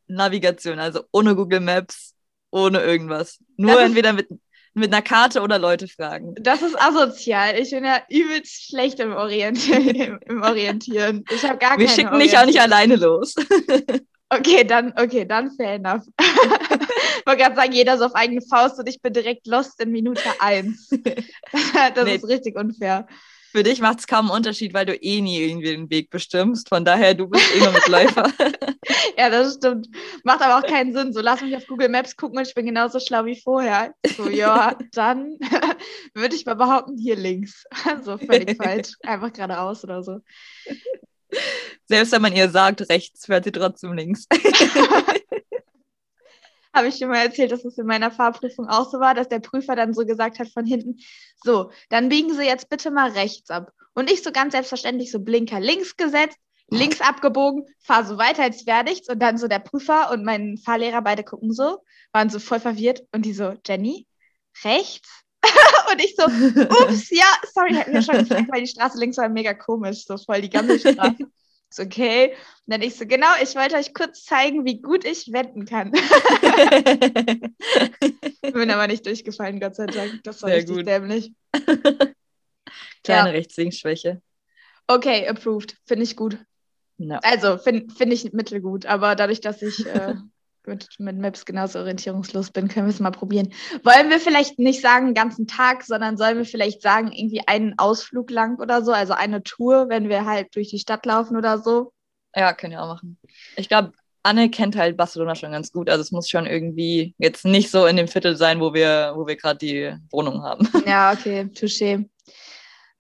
Navigation, 0.08 0.80
also 0.80 1.02
ohne 1.12 1.36
Google 1.36 1.60
Maps, 1.60 2.14
ohne 2.52 2.80
irgendwas. 2.82 3.40
Nur 3.58 3.74
Das 3.76 3.84
entweder 3.84 4.14
mit, 4.14 4.30
mit 4.74 4.94
einer 4.94 5.02
Karte 5.02 5.42
oder 5.42 5.60
Leute 5.60 5.88
fragen. 5.88 6.36
Das 6.40 6.62
ist 6.62 6.80
asozial. 6.80 7.60
Ich 7.60 7.72
bin 7.72 7.84
ja 7.84 8.02
übelst 8.10 8.68
schlecht 8.70 9.00
im 9.00 9.12
Orientieren. 9.14 10.20
Im 10.26 10.42
Orientieren. 10.42 11.26
Ich 11.30 11.44
habe 11.44 11.58
gar 11.58 11.78
Wir 11.78 11.90
schicken 11.90 12.18
dich 12.20 12.38
auch 12.38 12.46
nicht 12.46 12.62
alleine 12.62 12.96
los. 12.96 13.36
Okay, 14.30 14.64
dann, 14.66 14.94
okay, 14.98 15.26
dann 15.26 15.52
fair 15.52 15.76
enough. 15.76 16.04
ich 16.20 17.26
wollte 17.26 17.44
gerade 17.44 17.56
sagen, 17.56 17.72
jeder 17.72 17.98
so 17.98 18.06
auf 18.06 18.16
eigene 18.16 18.42
Faust 18.42 18.78
und 18.78 18.88
ich 18.90 19.02
bin 19.02 19.14
direkt 19.14 19.48
lost 19.48 19.82
in 19.82 19.92
Minute 19.92 20.22
eins. 20.40 20.90
das 21.96 22.06
Nee. 22.06 22.16
ist 22.16 22.28
richtig 22.28 22.58
unfair. 22.58 23.08
Für 23.52 23.64
dich 23.64 23.80
macht 23.80 24.00
es 24.00 24.08
kaum 24.08 24.26
einen 24.26 24.36
Unterschied, 24.38 24.74
weil 24.74 24.86
du 24.86 24.94
eh 24.94 25.22
nie 25.22 25.40
irgendwie 25.40 25.70
den 25.70 25.90
Weg 25.90 26.10
bestimmst. 26.10 26.68
Von 26.68 26.84
daher, 26.84 27.14
du 27.14 27.28
bist 27.28 27.56
eh 27.56 27.60
nur 27.60 27.72
Mitläufer. 27.72 28.30
Ja, 29.18 29.30
das 29.30 29.56
stimmt. 29.56 29.88
Macht 30.24 30.42
aber 30.42 30.60
auch 30.60 30.70
keinen 30.70 30.94
Sinn. 30.94 31.14
So, 31.14 31.22
lass 31.22 31.42
mich 31.42 31.56
auf 31.56 31.66
Google 31.66 31.90
Maps 31.90 32.16
gucken 32.16 32.38
und 32.38 32.48
ich 32.48 32.54
bin 32.54 32.66
genauso 32.66 33.00
schlau 33.00 33.26
wie 33.26 33.40
vorher. 33.40 33.96
So, 34.16 34.30
ja, 34.30 34.78
dann 34.92 35.38
würde 36.14 36.36
ich 36.36 36.46
mal 36.46 36.56
behaupten, 36.56 36.98
hier 36.98 37.16
links. 37.16 37.64
So, 38.04 38.18
völlig 38.18 38.58
falsch. 38.58 38.92
Einfach 39.04 39.34
geradeaus 39.34 39.84
oder 39.84 40.04
so. 40.04 40.20
Selbst 41.88 42.12
wenn 42.12 42.22
man 42.22 42.36
ihr 42.36 42.50
sagt, 42.50 42.90
rechts, 42.90 43.26
fährt 43.26 43.46
sie 43.46 43.52
trotzdem 43.52 43.94
links. 43.94 44.26
Habe 46.74 46.90
ich 46.90 46.98
schon 46.98 47.08
mal 47.10 47.26
erzählt, 47.26 47.52
dass 47.52 47.64
es 47.66 47.78
in 47.78 47.88
meiner 47.88 48.12
Fahrprüfung 48.12 48.68
auch 48.68 48.92
so 48.92 49.00
war, 49.00 49.16
dass 49.16 49.30
der 49.30 49.40
Prüfer 49.40 49.76
dann 49.76 49.94
so 49.94 50.06
gesagt 50.06 50.38
hat 50.38 50.50
von 50.50 50.66
hinten, 50.66 51.00
so, 51.44 51.72
dann 51.90 52.10
biegen 52.10 52.36
Sie 52.36 52.44
jetzt 52.44 52.70
bitte 52.70 52.92
mal 52.92 53.12
rechts 53.12 53.50
ab. 53.50 53.72
Und 53.96 54.12
ich 54.12 54.22
so 54.22 54.32
ganz 54.32 54.52
selbstverständlich 54.52 55.12
so 55.12 55.20
Blinker 55.20 55.60
links 55.60 55.98
gesetzt, 55.98 56.38
links 56.70 57.02
abgebogen, 57.02 57.66
fahr 57.80 58.06
so 58.06 58.18
weiter, 58.20 58.44
als 58.44 58.68
wäre 58.68 58.84
nichts. 58.84 59.10
Und 59.10 59.20
dann 59.20 59.38
so 59.38 59.48
der 59.48 59.60
Prüfer 59.60 60.12
und 60.12 60.24
mein 60.24 60.58
Fahrlehrer 60.58 61.02
beide 61.02 61.24
gucken 61.24 61.52
so, 61.52 61.80
waren 62.12 62.30
so 62.30 62.38
voll 62.38 62.60
verwirrt. 62.60 63.04
Und 63.12 63.26
die 63.26 63.34
so, 63.34 63.56
Jenny, 63.66 64.06
rechts? 64.64 65.24
und 65.92 66.00
ich 66.04 66.16
so, 66.16 66.26
ups, 66.84 67.10
ja, 67.10 67.26
sorry, 67.54 67.74
hätten 67.74 67.94
wir 67.94 68.02
schon 68.02 68.18
gesagt, 68.18 68.52
weil 68.52 68.62
die 68.62 68.68
Straße 68.68 69.00
links 69.00 69.18
war 69.18 69.30
mega 69.30 69.54
komisch, 69.54 70.06
so 70.06 70.18
voll 70.18 70.42
die 70.42 70.50
Gammelstraße. 70.50 71.26
Ist 71.78 71.86
okay. 71.86 72.32
Und 72.32 72.74
dann 72.74 72.82
ich 72.82 72.96
so, 72.96 73.06
genau, 73.06 73.28
ich 73.42 73.56
wollte 73.56 73.76
euch 73.76 73.94
kurz 73.94 74.24
zeigen, 74.24 74.66
wie 74.66 74.82
gut 74.82 75.06
ich 75.06 75.32
wenden 75.32 75.66
kann. 75.66 75.92
Bin 78.42 78.72
aber 78.72 78.88
nicht 78.88 79.06
durchgefallen, 79.06 79.60
Gott 79.60 79.76
sei 79.76 79.86
Dank. 79.86 80.24
Das 80.24 80.42
war 80.42 80.50
Sehr 80.50 80.60
richtig 80.60 80.78
gut. 80.78 80.88
dämlich. 80.88 81.34
Kleine 83.04 83.30
Ja. 83.30 83.36
Rechts-Links-Schwäche. 83.36 84.22
Okay, 84.88 85.28
approved. 85.28 85.78
Finde 85.86 86.04
ich 86.04 86.16
gut. 86.16 86.40
Ja. 86.98 87.20
Also, 87.24 87.58
finde 87.58 87.94
find 87.94 88.12
ich 88.12 88.34
mittelgut, 88.34 88.88
aber 88.88 89.16
dadurch, 89.16 89.42
dass 89.42 89.62
ich 89.62 89.86
äh, 89.86 90.16
mit, 90.68 90.88
mit 91.00 91.18
Maps 91.18 91.46
genauso 91.46 91.80
orientierungslos 91.80 92.52
bin, 92.52 92.68
können 92.68 92.88
wir 92.88 92.94
es 92.94 93.00
mal 93.00 93.12
probieren. 93.12 93.54
Wollen 93.84 94.10
wir 94.10 94.20
vielleicht 94.20 94.60
nicht 94.60 94.82
sagen, 94.82 95.08
den 95.08 95.16
ganzen 95.16 95.48
Tag, 95.48 95.84
sondern 95.84 96.18
sollen 96.18 96.38
wir 96.38 96.46
vielleicht 96.46 96.82
sagen, 96.82 97.12
irgendwie 97.12 97.42
einen 97.48 97.78
Ausflug 97.78 98.30
lang 98.30 98.60
oder 98.60 98.84
so, 98.84 98.92
also 98.92 99.14
eine 99.14 99.44
Tour, 99.44 99.90
wenn 99.90 100.10
wir 100.10 100.26
halt 100.26 100.56
durch 100.56 100.70
die 100.70 100.80
Stadt 100.80 101.06
laufen 101.06 101.38
oder 101.38 101.58
so? 101.58 101.94
ja, 102.38 102.54
können 102.54 102.72
wir 102.72 102.84
auch 102.84 102.88
machen. 102.88 103.18
Ich 103.56 103.68
glaube, 103.68 103.94
Anne 104.24 104.50
kennt 104.50 104.76
halt 104.76 104.98
Barcelona 104.98 105.36
schon 105.36 105.52
ganz 105.52 105.72
gut. 105.72 105.90
Also 105.90 106.02
es 106.02 106.12
muss 106.12 106.30
schon 106.30 106.46
irgendwie 106.46 107.16
jetzt 107.18 107.46
nicht 107.46 107.72
so 107.72 107.86
in 107.86 107.96
dem 107.96 108.08
Viertel 108.08 108.36
sein, 108.36 108.60
wo 108.60 108.74
wir, 108.74 109.14
wo 109.16 109.26
wir 109.26 109.36
gerade 109.36 109.58
die 109.58 109.94
Wohnung 110.12 110.44
haben. 110.44 110.68
Ja, 110.86 111.14
okay, 111.14 111.50
touché. 111.54 112.08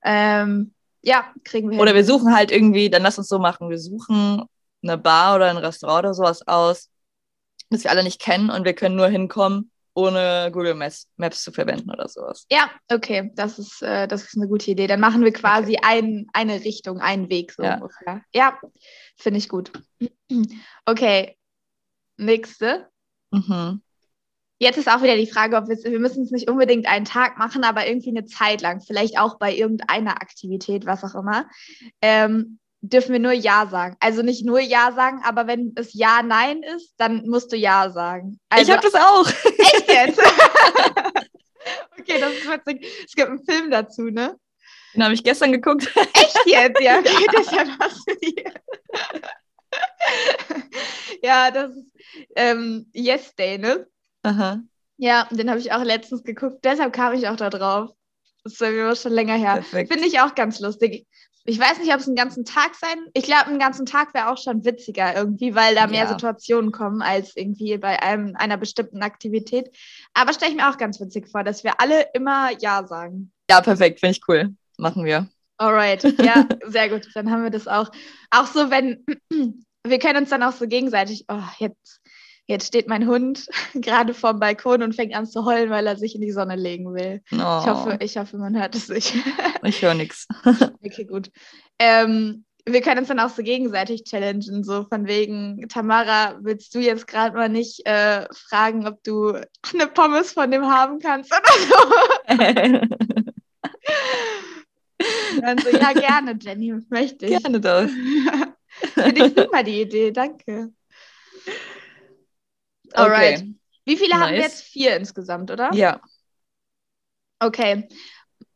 Ähm, 0.03 0.74
ja, 1.03 1.31
kriegen 1.43 1.69
wir 1.69 1.79
Oder 1.79 1.91
hin. 1.91 1.97
wir 1.97 2.05
suchen 2.05 2.33
halt 2.33 2.51
irgendwie, 2.51 2.89
dann 2.89 3.03
lass 3.03 3.17
uns 3.17 3.27
so 3.27 3.39
machen, 3.39 3.69
wir 3.69 3.77
suchen 3.77 4.43
eine 4.81 4.97
Bar 4.97 5.36
oder 5.36 5.50
ein 5.50 5.57
Restaurant 5.57 6.00
oder 6.00 6.13
sowas 6.13 6.47
aus, 6.47 6.89
das 7.69 7.83
wir 7.83 7.91
alle 7.91 8.03
nicht 8.03 8.19
kennen 8.21 8.50
und 8.50 8.65
wir 8.65 8.74
können 8.74 8.95
nur 8.95 9.07
hinkommen, 9.07 9.71
ohne 9.93 10.50
Google 10.53 10.75
Maps, 10.75 11.07
Maps 11.17 11.43
zu 11.43 11.51
verwenden 11.51 11.89
oder 11.89 12.07
sowas. 12.07 12.45
Ja, 12.51 12.69
okay, 12.91 13.31
das 13.36 13.57
ist, 13.59 13.81
äh, 13.81 14.07
das 14.07 14.24
ist 14.25 14.38
eine 14.38 14.47
gute 14.47 14.69
Idee. 14.71 14.88
Dann 14.88 15.00
machen 15.00 15.24
wir 15.24 15.33
quasi 15.33 15.77
ein, 15.81 16.27
eine 16.33 16.63
Richtung, 16.63 17.00
einen 17.00 17.29
Weg 17.29 17.51
so 17.51 17.63
Ja. 17.63 17.75
ungefähr. 17.75 18.21
Ja, 18.33 18.59
finde 19.17 19.39
ich 19.39 19.50
gut. 19.50 19.71
Okay, 20.86 21.38
nächste. 22.17 22.89
Mhm. 23.31 23.81
Jetzt 24.59 24.77
ist 24.77 24.89
auch 24.89 25.03
wieder 25.03 25.15
die 25.15 25.29
Frage, 25.29 25.55
ob 25.55 25.67
wir, 25.67 25.77
wir 25.77 26.00
müssen 26.00 26.24
es 26.24 26.31
nicht 26.31 26.50
unbedingt 26.50 26.88
einen 26.88 27.05
Tag 27.05 27.38
machen, 27.38 27.63
aber 27.63 27.88
irgendwie 27.88 28.09
eine 28.09 28.25
Zeit 28.25 28.62
lang, 28.62 28.81
vielleicht 28.81 29.19
auch 29.19 29.38
bei 29.38 29.53
irgendeiner 29.55 30.13
Aktivität, 30.21 30.86
was 30.86 31.03
auch 31.03 31.13
immer, 31.15 31.47
ähm, 32.01 32.59
dürfen 32.81 33.13
wir 33.13 33.19
nur 33.19 33.31
Ja 33.31 33.67
sagen. 33.67 33.98
Also 34.00 34.22
nicht 34.22 34.46
nur 34.46 34.60
Ja 34.60 34.91
sagen, 34.91 35.22
aber 35.24 35.48
wenn 35.48 35.74
es 35.75 35.93
Ja, 35.93 36.22
Nein 36.24 36.63
ist, 36.63 36.93
dann 36.98 37.27
musst 37.27 37.51
du 37.51 37.57
Ja 37.57 37.89
sagen. 37.89 38.39
Also, 38.50 38.72
ich 38.72 38.77
habe 38.77 38.89
das 38.89 38.96
auch. 38.96 39.27
echt 39.27 39.88
jetzt? 39.88 40.19
okay, 42.00 42.19
das 42.19 42.34
ist 42.34 42.50
witzig. 42.50 42.88
Es 43.05 43.13
gibt 43.15 43.29
einen 43.29 43.46
Film 43.46 43.72
dazu, 43.72 44.03
ne? 44.03 44.38
Den 44.93 45.03
habe 45.03 45.13
ich 45.13 45.24
gestern 45.24 45.51
geguckt. 45.51 45.91
Echt 46.13 46.39
jetzt? 46.46 46.81
Ja, 46.81 47.00
okay, 47.00 47.27
das 47.34 47.48
ist 47.48 47.51
ja 47.51 47.65
faszinierend. 47.65 48.62
ja, 51.22 51.51
das 51.51 51.75
ist 51.75 51.93
ähm, 52.36 52.89
Yes 52.93 53.36
Day, 53.36 53.57
ne? 53.57 53.88
Aha. 54.24 54.62
Ja, 54.98 55.27
den 55.29 55.50
habe 55.50 55.60
ich 55.60 55.72
auch 55.72 55.84
letztens 55.84 56.24
geguckt. 56.24 56.63
Deshalb 56.63 56.93
kam 56.93 57.13
ich 57.13 57.27
auch 57.27 57.36
da 57.36 57.50
drauf. 57.50 57.91
Das 58.43 58.62
ist 58.62 59.01
schon 59.01 59.12
länger 59.12 59.36
her. 59.36 59.62
Finde 59.62 60.07
ich 60.07 60.19
auch 60.22 60.34
ganz 60.34 60.60
lustig. 60.60 61.05
Ich 61.50 61.58
weiß 61.58 61.80
nicht, 61.80 61.94
ob 61.94 62.01
es 62.01 62.08
einen 62.08 62.18
ganzen 62.18 62.44
Tag 62.44 62.75
sein. 62.75 62.98
Ich 63.13 63.24
glaube, 63.24 63.46
einen 63.46 63.58
ganzen 63.58 63.86
Tag 63.86 64.13
wäre 64.13 64.30
auch 64.30 64.38
schon 64.38 64.66
witziger 64.66 65.16
irgendwie, 65.16 65.56
weil 65.56 65.75
da 65.75 65.88
mehr 65.88 66.04
Ja. 66.04 66.10
Situationen 66.10 66.74
kommen 66.74 67.01
als 67.01 67.38
irgendwie 67.38 67.77
bei 67.77 68.04
einem, 68.04 68.36
einer 68.36 68.58
bestimmten 68.58 69.01
Aktivität. 69.01 69.74
Aber 70.13 70.34
stelle 70.34 70.51
ich 70.51 70.58
mir 70.58 70.70
auch 70.70 70.77
ganz 70.77 71.00
witzig 71.00 71.30
vor, 71.30 71.46
dass 71.46 71.63
wir 71.63 71.80
alle 71.80 72.08
immer 72.13 72.50
Ja 72.60 72.86
sagen. 72.86 73.32
Ja, 73.50 73.62
perfekt, 73.62 74.01
finde 74.01 74.18
ich 74.18 74.22
cool. 74.27 74.56
Machen 74.77 75.06
wir. 75.06 75.30
Alright, 75.58 76.04
ja, 76.20 76.46
sehr 76.66 76.89
gut. 76.89 77.08
Dann 77.13 77.32
haben 77.32 77.44
wir 77.44 77.50
das 77.50 77.66
auch. 77.70 77.89
Auch 78.30 78.48
so, 78.48 78.70
wenn 78.70 79.06
wir 79.88 80.00
können 80.00 80.20
uns 80.20 80.30
dann 80.30 80.44
auch 80.44 80.51
so 80.51 80.68
gegenseitig, 80.68 81.24
oh, 81.30 81.39
jetzt, 81.60 82.01
jetzt 82.48 82.68
steht 82.68 82.88
mein 82.88 83.08
Hund 83.08 83.48
gerade 83.75 84.13
vorm 84.13 84.39
Balkon 84.39 84.82
und 84.82 84.96
fängt 84.96 85.16
an 85.16 85.25
zu 85.25 85.46
heulen, 85.46 85.70
weil 85.70 85.86
er 85.86 85.98
sich 85.98 86.16
in 86.16 86.22
die 86.22 86.32
Sonne 86.32 86.56
legen 86.56 86.94
will. 86.94 87.22
Oh, 87.32 87.36
Ich 87.36 87.68
hoffe, 87.68 87.98
ich 88.01 88.18
hoffe, 88.18 88.38
man 88.38 88.60
hört 88.60 88.75
es 88.75 88.89
nicht. 88.89 89.13
ich 89.63 89.82
höre 89.82 89.94
nichts. 89.94 90.27
okay, 90.84 91.06
gut. 91.06 91.30
Ähm, 91.77 92.46
wir 92.66 92.82
können 92.82 93.00
uns 93.00 93.08
dann 93.08 93.20
auch 93.20 93.30
so 93.30 93.44
gegenseitig 93.44 94.04
challengen, 94.04 94.63
so 94.63 94.86
von 94.89 95.08
wegen, 95.08 95.70
Tamara, 95.70 96.38
willst 96.42 96.75
du 96.75 96.80
jetzt 96.80 97.08
gerade 97.08 97.36
mal 97.36 97.48
nicht 97.48 97.86
äh, 97.86 98.27
fragen, 98.34 98.86
ob 98.86 99.01
du 99.04 99.36
eine 99.74 99.88
Pommes 99.88 100.34
von 100.34 100.51
dem 100.51 100.66
haben 100.66 101.00
kannst 101.00 101.32
oder 101.32 101.44
so? 101.70 102.38
Dann 105.42 105.58
so, 105.60 105.70
ja, 105.70 105.94
gerne, 105.94 106.38
Jenny, 106.42 106.74
möchte 106.89 107.27
ich. 107.27 107.42
Gerne 107.42 107.62
doch. 107.62 107.88
Finde 108.96 109.25
ich 109.25 109.34
super 109.34 109.63
die 109.63 109.82
Idee, 109.82 110.12
danke. 110.12 110.74
Alright. 112.94 113.39
Okay. 113.39 113.53
Wie 113.86 113.98
viele 113.98 114.15
haben 114.15 114.34
wir 114.34 114.39
Nice. 114.39 114.53
jetzt? 114.53 114.62
Vier 114.63 114.96
insgesamt, 114.98 115.51
oder? 115.51 115.74
Ja. 115.74 116.01
Okay. 117.39 117.88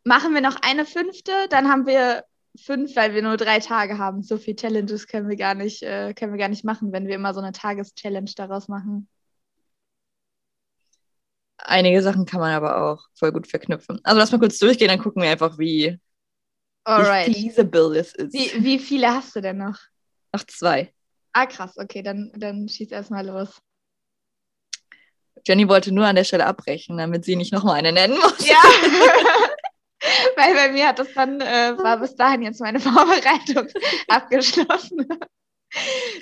Machen 0.04 0.34
wir 0.34 0.42
noch 0.42 0.58
eine 0.62 0.86
fünfte, 0.86 1.32
dann 1.50 1.70
haben 1.70 1.86
wir 1.86 2.26
fünf, 2.60 2.96
weil 2.96 3.14
wir 3.14 3.22
nur 3.22 3.38
drei 3.38 3.60
Tage 3.60 3.98
haben. 3.98 4.24
So 4.24 4.38
viel 4.38 4.56
Challenges 4.56 5.08
können 5.08 5.30
wir 5.30 5.38
gar 5.38 5.54
nicht, 5.54 5.84
äh, 5.84 6.14
können 6.14 6.34
wir 6.34 6.40
gar 6.40 6.50
nicht 6.50 6.66
machen, 6.66 6.92
wenn 6.92 7.08
wir 7.08 7.16
immer 7.16 7.34
so 7.34 7.40
eine 7.40 7.52
Tageschallenge 7.52 8.32
daraus 8.36 8.68
machen. 8.68 9.08
Einige 11.58 12.02
Sachen 12.02 12.26
kann 12.26 12.40
man 12.40 12.54
aber 12.54 12.82
auch 12.82 13.06
voll 13.14 13.32
gut 13.32 13.48
verknüpfen. 13.48 14.00
Also 14.04 14.20
lass 14.20 14.32
mal 14.32 14.40
kurz 14.40 14.58
durchgehen, 14.58 14.88
dann 14.88 15.00
gucken 15.00 15.22
wir 15.22 15.30
einfach, 15.30 15.60
wie, 15.60 16.00
Alright. 16.84 17.28
wie 17.28 17.50
feasible 17.50 17.96
es 17.98 18.16
ist. 18.16 18.34
Wie, 18.34 18.64
wie 18.64 18.80
viele 18.80 19.10
hast 19.14 19.36
du 19.36 19.42
denn 19.42 19.60
noch? 19.60 19.78
Ach, 20.32 20.44
zwei. 20.46 20.92
Ah, 21.34 21.46
krass, 21.46 21.78
okay, 21.78 22.02
dann, 22.02 22.32
dann 22.36 22.68
schieß 22.68 22.92
erstmal 22.92 23.26
los. 23.26 23.62
Jenny 25.46 25.68
wollte 25.68 25.92
nur 25.92 26.06
an 26.06 26.16
der 26.16 26.24
Stelle 26.24 26.46
abbrechen, 26.46 26.98
damit 26.98 27.26
sie 27.26 27.36
nicht 27.36 27.54
nochmal 27.54 27.76
eine 27.76 27.92
nennen 27.92 28.18
muss. 28.20 28.48
Ja. 28.48 28.58
Weil 30.36 30.54
bei 30.56 30.72
mir 30.72 30.88
hat 30.88 31.00
das 31.00 31.14
dann, 31.14 31.42
äh, 31.42 31.78
war 31.78 32.00
bis 32.00 32.16
dahin 32.16 32.42
jetzt 32.42 32.60
meine 32.60 32.80
Vorbereitung 32.82 33.68
abgeschlossen. 34.08 35.08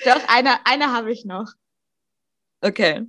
Doch, 0.06 0.22
eine, 0.28 0.66
eine 0.66 0.92
habe 0.92 1.12
ich 1.12 1.26
noch. 1.26 1.52
Okay. 2.62 3.04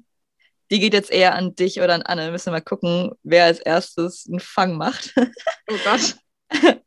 Die 0.71 0.79
geht 0.79 0.95
jetzt 0.95 1.11
eher 1.11 1.35
an 1.35 1.57
dich 1.57 1.81
oder 1.81 1.95
an 1.95 2.02
Anne. 2.02 2.26
Wir 2.26 2.31
müssen 2.31 2.52
mal 2.52 2.61
gucken, 2.61 3.11
wer 3.25 3.47
als 3.47 3.59
erstes 3.59 4.26
einen 4.29 4.38
Fang 4.38 4.76
macht. 4.76 5.12
Oh 5.17 5.76
Gott. 5.85 6.17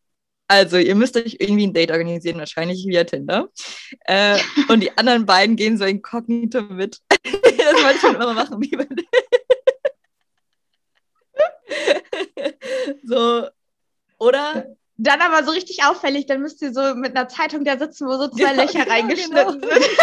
Also, 0.49 0.77
ihr 0.77 0.93
müsst 0.93 1.15
euch 1.15 1.37
irgendwie 1.39 1.65
ein 1.65 1.73
Date 1.73 1.89
organisieren, 1.89 2.37
wahrscheinlich 2.37 2.85
via 2.85 3.05
Tinder. 3.05 3.47
Äh, 4.01 4.37
und 4.67 4.81
die 4.81 4.95
anderen 4.97 5.25
beiden 5.25 5.55
gehen 5.55 5.77
so 5.79 5.85
inkognito 5.85 6.61
mit. 6.61 6.99
Das 7.73 7.83
wollte 7.83 7.95
ich 7.95 8.01
schon 8.01 8.15
immer 8.15 8.33
machen. 8.33 8.61
Wie 8.61 8.77
so. 13.03 13.47
Oder? 14.19 14.75
Dann 14.97 15.21
aber 15.21 15.43
so 15.43 15.51
richtig 15.51 15.83
auffällig, 15.83 16.27
dann 16.27 16.41
müsst 16.41 16.61
ihr 16.61 16.71
so 16.71 16.95
mit 16.95 17.15
einer 17.15 17.27
Zeitung 17.27 17.65
da 17.65 17.77
sitzen, 17.77 18.07
wo 18.07 18.13
so 18.13 18.27
zwei 18.27 18.53
Ja, 18.53 18.63
Löcher 18.63 18.83
genau, 18.83 18.91
reingeschnitten 18.91 19.61
genau. 19.61 19.73
sind. 19.73 19.85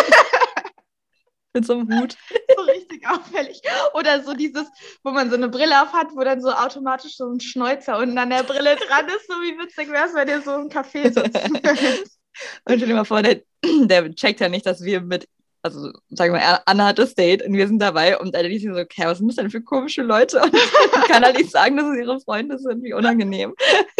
Mit 1.53 1.67
so 1.67 1.73
einem 1.73 2.01
Hut. 2.01 2.17
so 2.57 2.63
richtig 2.63 3.09
auffällig. 3.09 3.61
Oder 3.95 4.23
so 4.23 4.35
dieses, 4.35 4.69
wo 5.03 5.11
man 5.11 5.31
so 5.31 5.37
eine 5.37 5.49
Brille 5.49 5.83
auf 5.83 5.93
hat, 5.93 6.09
wo 6.15 6.21
dann 6.23 6.41
so 6.41 6.51
automatisch 6.51 7.17
so 7.17 7.29
ein 7.29 7.41
Schnäuzer 7.41 7.99
unten 7.99 8.17
an 8.19 8.31
der 8.31 8.45
Brille 8.45 8.77
dran 8.77 9.09
ist. 9.09 9.27
So 9.27 9.35
wie 9.35 9.59
witzig 9.59 9.91
wäre 9.91 10.07
es, 10.07 10.15
wenn 10.15 10.29
ihr 10.29 10.43
so 10.43 10.55
im 10.55 10.69
Café 10.69 11.13
sitzt. 11.13 11.35
Und 12.65 12.77
stell 12.77 12.87
dir 12.87 12.95
mal 12.95 13.05
vor, 13.05 13.23
der, 13.23 13.43
der 13.65 14.15
checkt 14.15 14.39
ja 14.39 14.49
nicht, 14.49 14.65
dass 14.65 14.85
wir 14.85 15.01
mit, 15.01 15.29
also 15.63 15.93
sagen 16.11 16.33
wir 16.33 16.41
mal, 16.41 16.61
Anna 16.65 16.87
hat 16.87 16.99
das 16.99 17.15
Date 17.15 17.43
und 17.45 17.53
wir 17.53 17.67
sind 17.67 17.81
dabei 17.81 18.19
und 18.19 18.35
er 18.35 18.43
liest 18.45 18.65
sich 18.65 18.73
so, 18.73 18.81
okay, 18.81 19.05
was 19.05 19.19
sind 19.19 19.29
das 19.29 19.37
denn 19.37 19.51
für 19.51 19.61
komische 19.61 20.03
Leute? 20.03 20.41
Und 20.41 20.53
kann 21.09 21.23
halt 21.25 21.37
nicht 21.37 21.51
sagen, 21.51 21.77
dass 21.77 21.87
es 21.87 21.99
ihre 21.99 22.19
Freunde 22.21 22.59
sind, 22.59 22.83
wie 22.83 22.95
unangenehm. 22.95 23.55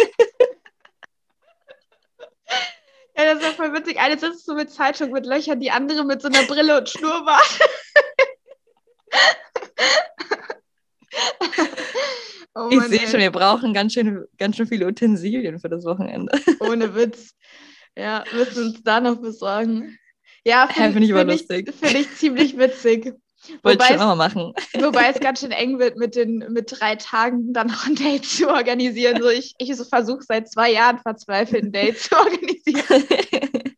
ja, 3.17 3.25
das 3.25 3.35
ist 3.39 3.43
ja 3.43 3.51
voll 3.51 3.73
witzig. 3.73 3.99
Eine 3.99 4.17
sitzt 4.17 4.45
so 4.45 4.55
mit 4.55 4.71
Zeitung 4.71 5.11
mit 5.11 5.25
Löchern, 5.25 5.59
die 5.59 5.71
andere 5.71 6.03
mit 6.03 6.21
so 6.21 6.29
einer 6.29 6.43
Brille 6.43 6.79
und 6.79 6.89
Schnurrbart. 6.89 7.59
oh 12.55 12.69
Ich 12.71 12.81
sehe 12.83 13.07
schon, 13.07 13.19
wir 13.19 13.31
brauchen 13.31 13.73
ganz 13.73 13.93
schön, 13.93 14.25
ganz 14.37 14.55
schön 14.57 14.65
viele 14.67 14.87
Utensilien 14.87 15.59
für 15.59 15.69
das 15.69 15.85
Wochenende. 15.85 16.31
Ohne 16.59 16.95
Witz. 16.95 17.35
Ja, 17.95 18.23
müssen 18.33 18.69
uns 18.69 18.81
da 18.83 18.99
noch 18.99 19.17
besorgen. 19.17 19.99
Ja, 20.43 20.67
finde 20.73 20.93
find 20.93 21.05
ich 21.05 21.13
find 21.13 21.29
lustig. 21.29 21.73
Finde 21.73 21.99
ich 21.99 22.15
ziemlich 22.15 22.57
witzig. 22.57 23.13
Wollte 23.63 23.83
ich 23.83 23.87
schon 23.87 23.95
immer 23.95 24.15
machen. 24.15 24.53
wobei 24.79 25.09
es 25.09 25.19
ganz 25.19 25.39
schön 25.39 25.51
eng 25.51 25.79
wird, 25.79 25.97
mit, 25.97 26.15
den, 26.15 26.45
mit 26.49 26.79
drei 26.79 26.95
Tagen 26.95 27.53
dann 27.53 27.67
noch 27.67 27.87
ein 27.87 27.95
Date 27.95 28.25
zu 28.25 28.47
organisieren. 28.47 29.19
So, 29.19 29.29
ich 29.29 29.55
ich 29.57 29.75
so 29.75 29.83
versuche 29.83 30.21
seit 30.21 30.51
zwei 30.51 30.71
Jahren 30.71 30.99
verzweifelt 30.99 31.63
ein 31.63 31.71
Date 31.71 31.99
zu 31.99 32.15
organisieren. 32.15 33.75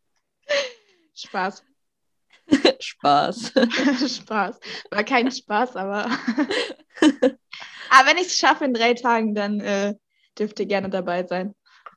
Spaß. 1.16 1.64
Spaß. 2.78 3.54
Spaß. 4.18 4.60
War 4.92 5.04
kein 5.06 5.32
Spaß, 5.32 5.78
aber. 5.78 6.08
aber 7.90 8.10
wenn 8.10 8.18
ich 8.18 8.28
es 8.28 8.38
schaffe 8.38 8.66
in 8.66 8.74
drei 8.74 8.94
Tagen, 8.96 9.34
dann 9.34 9.62
äh, 9.62 9.94
dürft 10.38 10.60
ihr 10.60 10.66
gerne 10.66 10.90
dabei 10.90 11.26
sein. 11.26 11.56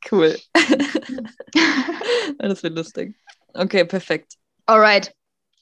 Cool. 0.09 0.39
das 2.39 2.63
wird 2.63 2.77
lustig. 2.77 3.17
Okay, 3.55 3.85
perfekt. 3.85 4.35
Alright. 4.67 5.15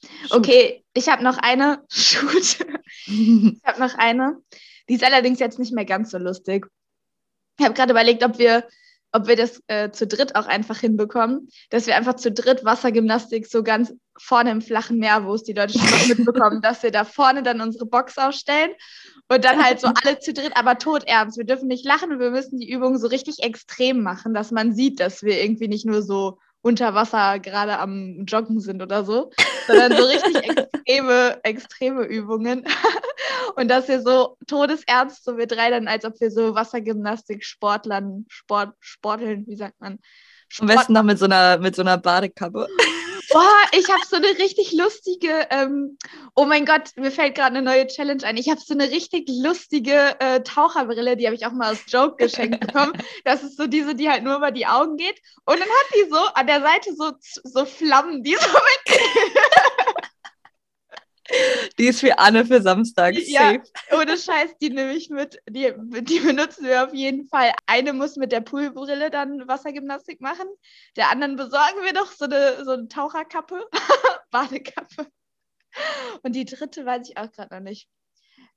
Shoot. 0.03 0.33
Okay, 0.33 0.83
ich 0.93 1.07
habe 1.09 1.23
noch 1.23 1.37
eine. 1.37 1.83
Shoot. 1.91 2.59
Ich 3.07 3.61
habe 3.63 3.79
noch 3.79 3.95
eine. 3.95 4.37
Die 4.89 4.95
ist 4.95 5.03
allerdings 5.03 5.39
jetzt 5.39 5.59
nicht 5.59 5.73
mehr 5.73 5.85
ganz 5.85 6.11
so 6.11 6.17
lustig. 6.17 6.67
Ich 7.57 7.65
habe 7.65 7.73
gerade 7.73 7.91
überlegt, 7.91 8.23
ob 8.23 8.37
wir, 8.37 8.67
ob 9.11 9.27
wir 9.27 9.35
das 9.35 9.61
äh, 9.67 9.91
zu 9.91 10.05
dritt 10.07 10.35
auch 10.35 10.47
einfach 10.47 10.79
hinbekommen, 10.79 11.49
dass 11.69 11.87
wir 11.87 11.95
einfach 11.95 12.15
zu 12.15 12.31
dritt 12.31 12.65
Wassergymnastik 12.65 13.47
so 13.47 13.63
ganz 13.63 13.93
vorne 14.17 14.51
im 14.51 14.61
flachen 14.61 14.97
Meer, 14.97 15.25
wo 15.25 15.33
es 15.33 15.43
die 15.43 15.53
Leute 15.53 15.77
schon 15.77 15.89
noch 15.89 16.07
mitbekommen, 16.17 16.61
dass 16.61 16.83
wir 16.83 16.91
da 16.91 17.05
vorne 17.05 17.43
dann 17.43 17.61
unsere 17.61 17.85
Box 17.85 18.17
aufstellen 18.17 18.71
und 19.29 19.45
dann 19.45 19.63
halt 19.63 19.79
so 19.79 19.87
alle 20.03 20.19
zu 20.19 20.33
dritt, 20.33 20.55
aber 20.55 20.77
todernst. 20.77 21.37
Wir 21.37 21.45
dürfen 21.45 21.67
nicht 21.67 21.85
lachen 21.85 22.11
und 22.11 22.19
wir 22.19 22.31
müssen 22.31 22.59
die 22.59 22.71
Übung 22.71 22.97
so 22.97 23.07
richtig 23.07 23.43
extrem 23.43 24.03
machen, 24.03 24.33
dass 24.33 24.51
man 24.51 24.73
sieht, 24.73 24.99
dass 24.99 25.23
wir 25.23 25.41
irgendwie 25.41 25.67
nicht 25.67 25.85
nur 25.85 26.01
so 26.01 26.39
unter 26.65 26.95
Wasser 26.95 27.37
gerade 27.39 27.77
am 27.77 28.25
Joggen 28.25 28.59
sind 28.59 28.81
oder 28.81 29.05
so, 29.05 29.29
sondern 29.67 29.95
so 29.95 30.03
richtig 30.03 30.35
extreme, 30.49 31.39
extreme 31.43 32.03
Übungen. 32.05 32.65
Und 33.55 33.69
dass 33.69 33.87
wir 33.87 34.01
so 34.01 34.35
todesernst, 34.47 35.23
so 35.23 35.37
wir 35.37 35.45
drei 35.45 35.69
dann, 35.69 35.87
als 35.87 36.05
ob 36.05 36.19
wir 36.19 36.31
so 36.31 36.55
Wassergymnastik-Sportlern, 36.55 38.25
Sport, 38.29 38.73
Sporteln, 38.79 39.45
wie 39.45 39.55
sagt 39.55 39.79
man? 39.79 39.99
Am 40.59 40.65
besten 40.65 40.93
noch 40.93 41.03
mit 41.03 41.19
so 41.19 41.25
einer, 41.25 41.59
mit 41.59 41.75
so 41.75 41.83
einer 41.83 41.99
Badekappe. 41.99 42.67
Boah, 43.35 43.65
ich 43.77 43.89
habe 43.89 43.99
so 44.07 44.15
eine 44.15 44.29
richtig 44.29 44.71
lustige, 44.71 45.47
ähm, 45.49 45.97
oh 46.35 46.45
mein 46.45 46.65
Gott, 46.65 46.91
mir 46.95 47.11
fällt 47.11 47.35
gerade 47.35 47.57
eine 47.57 47.61
neue 47.63 47.85
Challenge 47.85 48.23
ein. 48.23 48.37
Ich 48.37 48.49
habe 48.49 48.61
so 48.61 48.73
eine 48.73 48.89
richtig 48.89 49.27
lustige 49.27 50.17
äh, 50.21 50.39
Taucherbrille, 50.41 51.17
die 51.17 51.25
habe 51.25 51.35
ich 51.35 51.45
auch 51.45 51.51
mal 51.51 51.67
als 51.67 51.81
Joke 51.89 52.15
geschenkt 52.15 52.61
bekommen. 52.61 52.93
Das 53.25 53.43
ist 53.43 53.57
so 53.57 53.67
diese, 53.67 53.93
die 53.93 54.09
halt 54.09 54.23
nur 54.23 54.37
über 54.37 54.51
die 54.51 54.65
Augen 54.65 54.95
geht. 54.95 55.19
Und 55.43 55.59
dann 55.59 55.67
hat 55.67 55.87
die 55.95 56.09
so 56.09 56.17
an 56.33 56.47
der 56.47 56.61
Seite 56.61 56.95
so, 56.95 57.11
so 57.43 57.65
Flammen, 57.65 58.23
die 58.23 58.35
so 58.35 58.47
mit. 58.47 58.99
Die 61.77 61.87
ist 61.87 61.99
für 61.99 62.17
Anne 62.17 62.45
für 62.45 62.61
Samstag. 62.61 63.15
Ja, 63.15 63.51
Safe. 63.51 63.63
Ohne 64.05 64.17
Scheiß, 64.17 64.57
die 64.61 64.69
nehme 64.69 64.93
ich 64.93 65.09
mit. 65.09 65.41
Die, 65.49 65.73
die 66.01 66.19
benutzen 66.19 66.65
wir 66.65 66.83
auf 66.83 66.93
jeden 66.93 67.27
Fall. 67.27 67.51
Eine 67.65 67.93
muss 67.93 68.15
mit 68.15 68.31
der 68.31 68.41
Poolbrille 68.41 69.09
dann 69.09 69.47
Wassergymnastik 69.47 70.21
machen. 70.21 70.47
Der 70.95 71.11
anderen 71.11 71.35
besorgen 71.35 71.83
wir 71.83 71.93
doch 71.93 72.11
so 72.11 72.25
eine, 72.25 72.63
so 72.63 72.71
eine 72.71 72.87
Taucherkappe, 72.87 73.65
Badekappe. 74.31 75.07
Und 76.23 76.35
die 76.35 76.45
dritte 76.45 76.85
weiß 76.85 77.09
ich 77.09 77.17
auch 77.17 77.31
gerade 77.31 77.55
noch 77.55 77.61
nicht. 77.61 77.89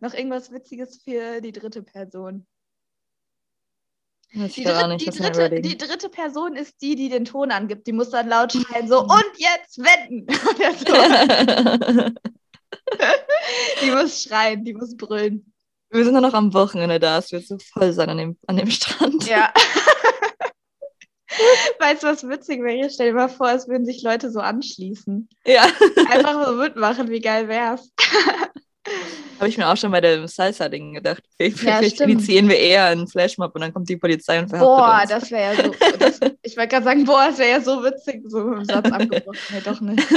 Noch 0.00 0.14
irgendwas 0.14 0.52
Witziges 0.52 1.02
für 1.02 1.40
die 1.40 1.52
dritte 1.52 1.82
Person. 1.82 2.46
Die, 4.30 4.40
dritt, 4.40 4.88
nicht, 4.88 5.06
die, 5.06 5.18
dritte, 5.18 5.60
die 5.62 5.78
dritte 5.78 6.10
Person 6.10 6.54
ist 6.54 6.82
die, 6.82 6.96
die 6.96 7.08
den 7.08 7.24
Ton 7.24 7.50
angibt. 7.50 7.86
Die 7.86 7.92
muss 7.92 8.10
dann 8.10 8.28
laut 8.28 8.52
schreien, 8.52 8.86
so 8.86 9.00
und 9.00 9.32
jetzt 9.36 9.78
wetten. 9.78 10.26
Die 13.82 13.90
muss 13.90 14.22
schreien, 14.22 14.64
die 14.64 14.74
muss 14.74 14.96
brüllen. 14.96 15.52
Wir 15.90 16.04
sind 16.04 16.12
nur 16.12 16.22
noch 16.22 16.34
am 16.34 16.52
Wochenende 16.52 16.98
da. 17.00 17.18
Es 17.18 17.32
wird 17.32 17.46
so 17.46 17.56
voll 17.72 17.92
sein 17.92 18.10
an 18.10 18.18
dem, 18.18 18.38
an 18.46 18.56
dem 18.56 18.70
Strand. 18.70 19.26
Ja. 19.26 19.52
weißt 21.80 22.02
du, 22.02 22.06
was 22.08 22.28
witzig 22.28 22.62
wäre? 22.62 22.90
Stell 22.90 23.08
dir 23.08 23.14
mal 23.14 23.28
vor, 23.28 23.50
es 23.50 23.68
würden 23.68 23.84
sich 23.84 24.02
Leute 24.02 24.30
so 24.30 24.40
anschließen. 24.40 25.28
Ja. 25.46 25.66
Einfach 26.10 26.46
so 26.46 26.54
mitmachen, 26.54 27.10
wie 27.10 27.20
geil 27.20 27.48
wär's. 27.48 27.92
Habe 29.38 29.48
ich 29.48 29.58
mir 29.58 29.68
auch 29.68 29.76
schon 29.76 29.92
bei 29.92 30.00
dem 30.00 30.26
Salsa-Ding 30.26 30.94
gedacht. 30.94 31.22
Vielleicht, 31.36 31.62
Ja, 31.62 31.76
vielleicht 31.78 32.00
initiieren 32.00 32.48
wir 32.48 32.58
eher 32.58 32.86
einen 32.86 33.06
Flashmob 33.06 33.54
und 33.54 33.60
dann 33.60 33.72
kommt 33.72 33.88
die 33.88 33.96
Polizei 33.96 34.38
und 34.38 34.48
verhaftet 34.48 34.76
Boah, 34.76 35.00
uns. 35.02 35.10
das 35.10 35.30
wäre 35.30 35.54
ja 35.54 35.64
so. 35.64 35.74
Das, 35.98 36.20
ich 36.42 36.56
wollte 36.56 36.68
gerade 36.68 36.84
sagen, 36.84 37.04
boah, 37.04 37.26
das 37.28 37.38
wäre 37.38 37.50
ja 37.50 37.60
so 37.60 37.82
witzig. 37.84 38.22
So 38.26 38.52
im 38.52 38.64
Satz 38.64 38.90
abgebrochen. 38.90 39.38
Nee, 39.50 39.60
doch 39.64 39.80
nicht. 39.80 40.08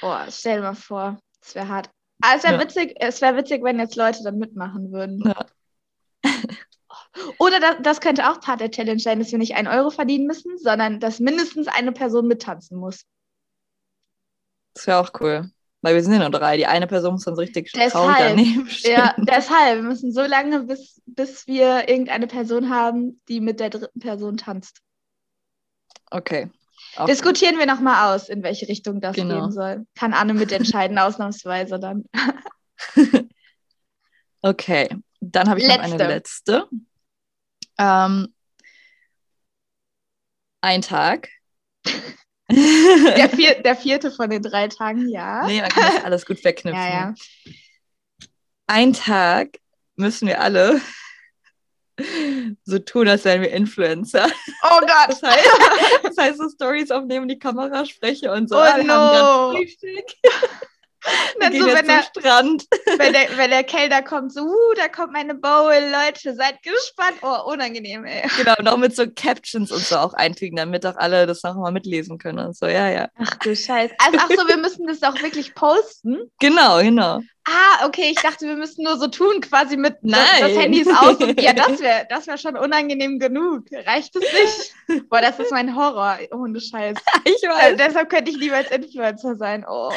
Boah, 0.00 0.26
stell 0.30 0.56
dir 0.56 0.62
mal 0.62 0.74
vor, 0.74 1.18
das 1.46 1.54
wäre 1.54 1.68
hart. 1.68 1.90
Aber 2.22 2.36
es 2.36 2.44
wäre 2.44 2.54
Ja. 2.54 2.60
witzig, 2.60 2.96
es 2.98 3.20
wäre 3.20 3.36
witzig, 3.36 3.62
wenn 3.62 3.78
jetzt 3.78 3.94
Leute 3.96 4.22
dann 4.24 4.38
mitmachen 4.38 4.90
würden. 4.90 5.22
Ja. 5.24 5.46
Oder 7.38 7.60
das, 7.60 7.76
das 7.82 8.00
könnte 8.00 8.28
auch 8.28 8.40
Part 8.40 8.60
der 8.60 8.70
Challenge 8.70 8.98
sein, 8.98 9.18
dass 9.20 9.30
wir 9.30 9.38
nicht 9.38 9.54
einen 9.54 9.68
Euro 9.68 9.90
verdienen 9.90 10.26
müssen, 10.26 10.58
sondern 10.58 10.98
dass 11.00 11.20
mindestens 11.20 11.68
eine 11.68 11.92
Person 11.92 12.26
mittanzen 12.26 12.78
muss. 12.78 13.04
Das 14.74 14.86
wäre 14.86 14.98
auch 14.98 15.12
cool. 15.20 15.50
Weil 15.82 15.94
wir 15.94 16.02
sind 16.02 16.14
ja 16.14 16.18
nur 16.18 16.30
drei. 16.30 16.56
Die 16.56 16.66
eine 16.66 16.86
Person 16.86 17.12
muss 17.12 17.24
dann 17.24 17.36
so 17.36 17.42
richtig 17.42 17.70
Deshalb, 17.72 18.18
daneben 18.18 18.68
stehen. 18.68 18.92
Ja, 18.96 19.14
deshalb, 19.18 19.76
wir 19.76 19.88
müssen 19.88 20.12
so 20.12 20.22
lange, 20.22 20.64
bis, 20.64 21.00
bis 21.06 21.46
wir 21.46 21.88
irgendeine 21.88 22.26
Person 22.26 22.70
haben, 22.70 23.20
die 23.28 23.40
mit 23.40 23.60
der 23.60 23.70
dritten 23.70 24.00
Person 24.00 24.36
tanzt. 24.36 24.80
Okay. 26.10 26.50
Auch 26.96 27.06
Diskutieren 27.06 27.58
wir 27.58 27.66
nochmal 27.66 28.14
aus, 28.14 28.28
in 28.28 28.42
welche 28.42 28.68
Richtung 28.68 29.00
das 29.00 29.16
Genau. 29.16 29.42
gehen 29.42 29.52
soll. 29.52 29.86
Kann 29.94 30.14
Anne 30.14 30.34
mitentscheiden, 30.34 30.98
ausnahmsweise 30.98 31.78
dann. 31.78 32.04
Okay, 34.42 34.88
dann 35.20 35.48
habe 35.48 35.58
ich 35.58 35.66
noch 35.66 35.78
eine 35.78 35.96
letzte. 35.96 36.68
Ähm, 37.78 38.32
ein 40.60 40.82
Tag. 40.82 41.30
Der, 42.48 43.28
vier, 43.28 43.60
der 43.60 43.74
vierte 43.76 44.12
von 44.12 44.30
den 44.30 44.42
drei 44.42 44.68
Tagen, 44.68 45.08
ja. 45.08 45.44
nee, 45.46 45.60
man 45.60 45.70
kann 45.70 45.94
das 45.94 46.04
alles 46.04 46.26
gut 46.26 46.38
verknüpfen. 46.38 46.80
ja, 46.80 46.88
ja. 46.88 47.14
Ein 48.68 48.92
Tag 48.92 49.58
müssen 49.96 50.28
wir 50.28 50.40
alle 50.40 50.80
so 52.64 52.78
tun, 52.78 53.08
als 53.08 53.24
wären 53.24 53.42
wir 53.42 53.50
Influencer. 53.50 54.26
Oh 54.62 54.80
Gott. 54.80 55.08
Das 55.08 55.22
heißt, 55.22 55.48
das 56.02 56.16
heißt 56.16 56.38
so 56.38 56.48
Stories 56.48 56.90
aufnehmen, 56.90 57.28
die 57.28 57.38
Kamera 57.38 57.84
spreche 57.84 58.32
und 58.32 58.48
so. 58.48 58.56
Oh 58.56 58.60
ah, 58.60 58.78
no. 58.78 59.58
Dann 61.40 61.52
so, 61.52 61.66
wenn 61.66 61.86
der, 61.86 62.02
Strand. 62.02 62.64
wenn, 62.98 63.12
der, 63.12 63.36
wenn 63.36 63.50
der 63.50 63.64
Kellner 63.64 64.02
kommt, 64.02 64.32
so, 64.32 64.42
uh, 64.42 64.74
da 64.76 64.88
kommt 64.88 65.12
meine 65.12 65.34
Bowl, 65.34 65.72
Leute, 65.72 66.34
seid 66.34 66.62
gespannt. 66.62 67.18
Oh, 67.22 67.52
unangenehm, 67.52 68.04
ey. 68.04 68.28
Genau, 68.36 68.54
noch 68.62 68.76
mit 68.76 68.94
so 68.96 69.04
Captions 69.08 69.70
und 69.70 69.82
so 69.82 69.96
auch 69.96 70.14
einfügen, 70.14 70.56
damit 70.56 70.86
auch 70.86 70.96
alle 70.96 71.26
das 71.26 71.42
noch 71.42 71.54
mal 71.56 71.72
mitlesen 71.72 72.18
können 72.18 72.38
und 72.38 72.56
so. 72.56 72.66
Ja, 72.66 72.88
ja. 72.88 73.08
Ach 73.18 73.34
du 73.36 73.54
Scheiße. 73.54 73.94
Also, 73.98 74.18
ach 74.20 74.28
so, 74.28 74.48
wir 74.48 74.56
müssen 74.56 74.86
das 74.86 75.02
auch 75.02 75.20
wirklich 75.22 75.54
posten. 75.54 76.30
Genau, 76.38 76.80
genau. 76.80 77.20
Ah, 77.48 77.86
okay, 77.86 78.10
ich 78.10 78.20
dachte, 78.20 78.46
wir 78.46 78.56
müssten 78.56 78.82
nur 78.82 78.96
so 78.98 79.06
tun, 79.06 79.40
quasi 79.40 79.76
mit 79.76 79.94
das, 80.02 80.12
Nein. 80.12 80.40
das 80.40 80.56
Handy 80.56 80.80
ist 80.80 80.90
aus. 80.90 81.16
Und, 81.16 81.40
ja, 81.40 81.52
das 81.52 81.78
wäre 81.80 82.06
das 82.08 82.26
wär 82.26 82.38
schon 82.38 82.56
unangenehm 82.56 83.18
genug. 83.18 83.66
Reicht 83.72 84.14
es 84.16 84.24
nicht? 84.88 85.08
Boah, 85.08 85.20
das 85.20 85.38
ist 85.38 85.52
mein 85.52 85.76
Horror, 85.76 86.18
ohne 86.32 86.60
Scheiß. 86.60 86.98
Ich 87.24 87.42
weiß. 87.42 87.76
deshalb 87.76 88.10
könnte 88.10 88.30
ich 88.32 88.36
lieber 88.36 88.56
als 88.56 88.70
Influencer 88.70 89.36
sein. 89.36 89.64
Oh, 89.68 89.90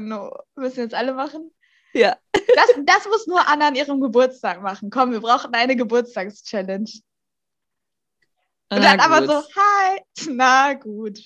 no. 0.00 0.30
Müssen 0.56 0.80
jetzt 0.80 0.94
alle 0.94 1.14
machen? 1.14 1.52
Ja. 1.92 2.16
Das, 2.32 2.70
das 2.84 3.06
muss 3.06 3.26
nur 3.26 3.46
Anna 3.46 3.68
an 3.68 3.74
ihrem 3.74 4.00
Geburtstag 4.00 4.62
machen. 4.62 4.88
Komm, 4.90 5.12
wir 5.12 5.20
brauchen 5.20 5.52
eine 5.54 5.76
Geburtstagschallenge. 5.76 6.90
Und 8.70 8.82
dann 8.82 8.96
Na 8.96 9.04
aber 9.04 9.20
gut. 9.20 9.28
so, 9.28 9.42
hi, 9.60 10.00
na 10.30 10.72
gut. 10.74 11.18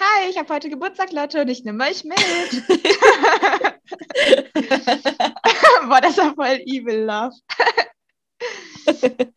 Hi, 0.00 0.28
ich 0.30 0.38
habe 0.38 0.52
heute 0.52 0.68
Geburtstag, 0.68 1.12
Leute, 1.12 1.42
und 1.42 1.48
ich 1.48 1.64
nehme 1.64 1.84
euch 1.84 2.04
mit. 2.04 2.18
Boah, 5.88 6.00
das 6.00 6.16
war 6.18 6.34
voll 6.34 6.60
evil 6.66 7.04
love. 7.04 7.34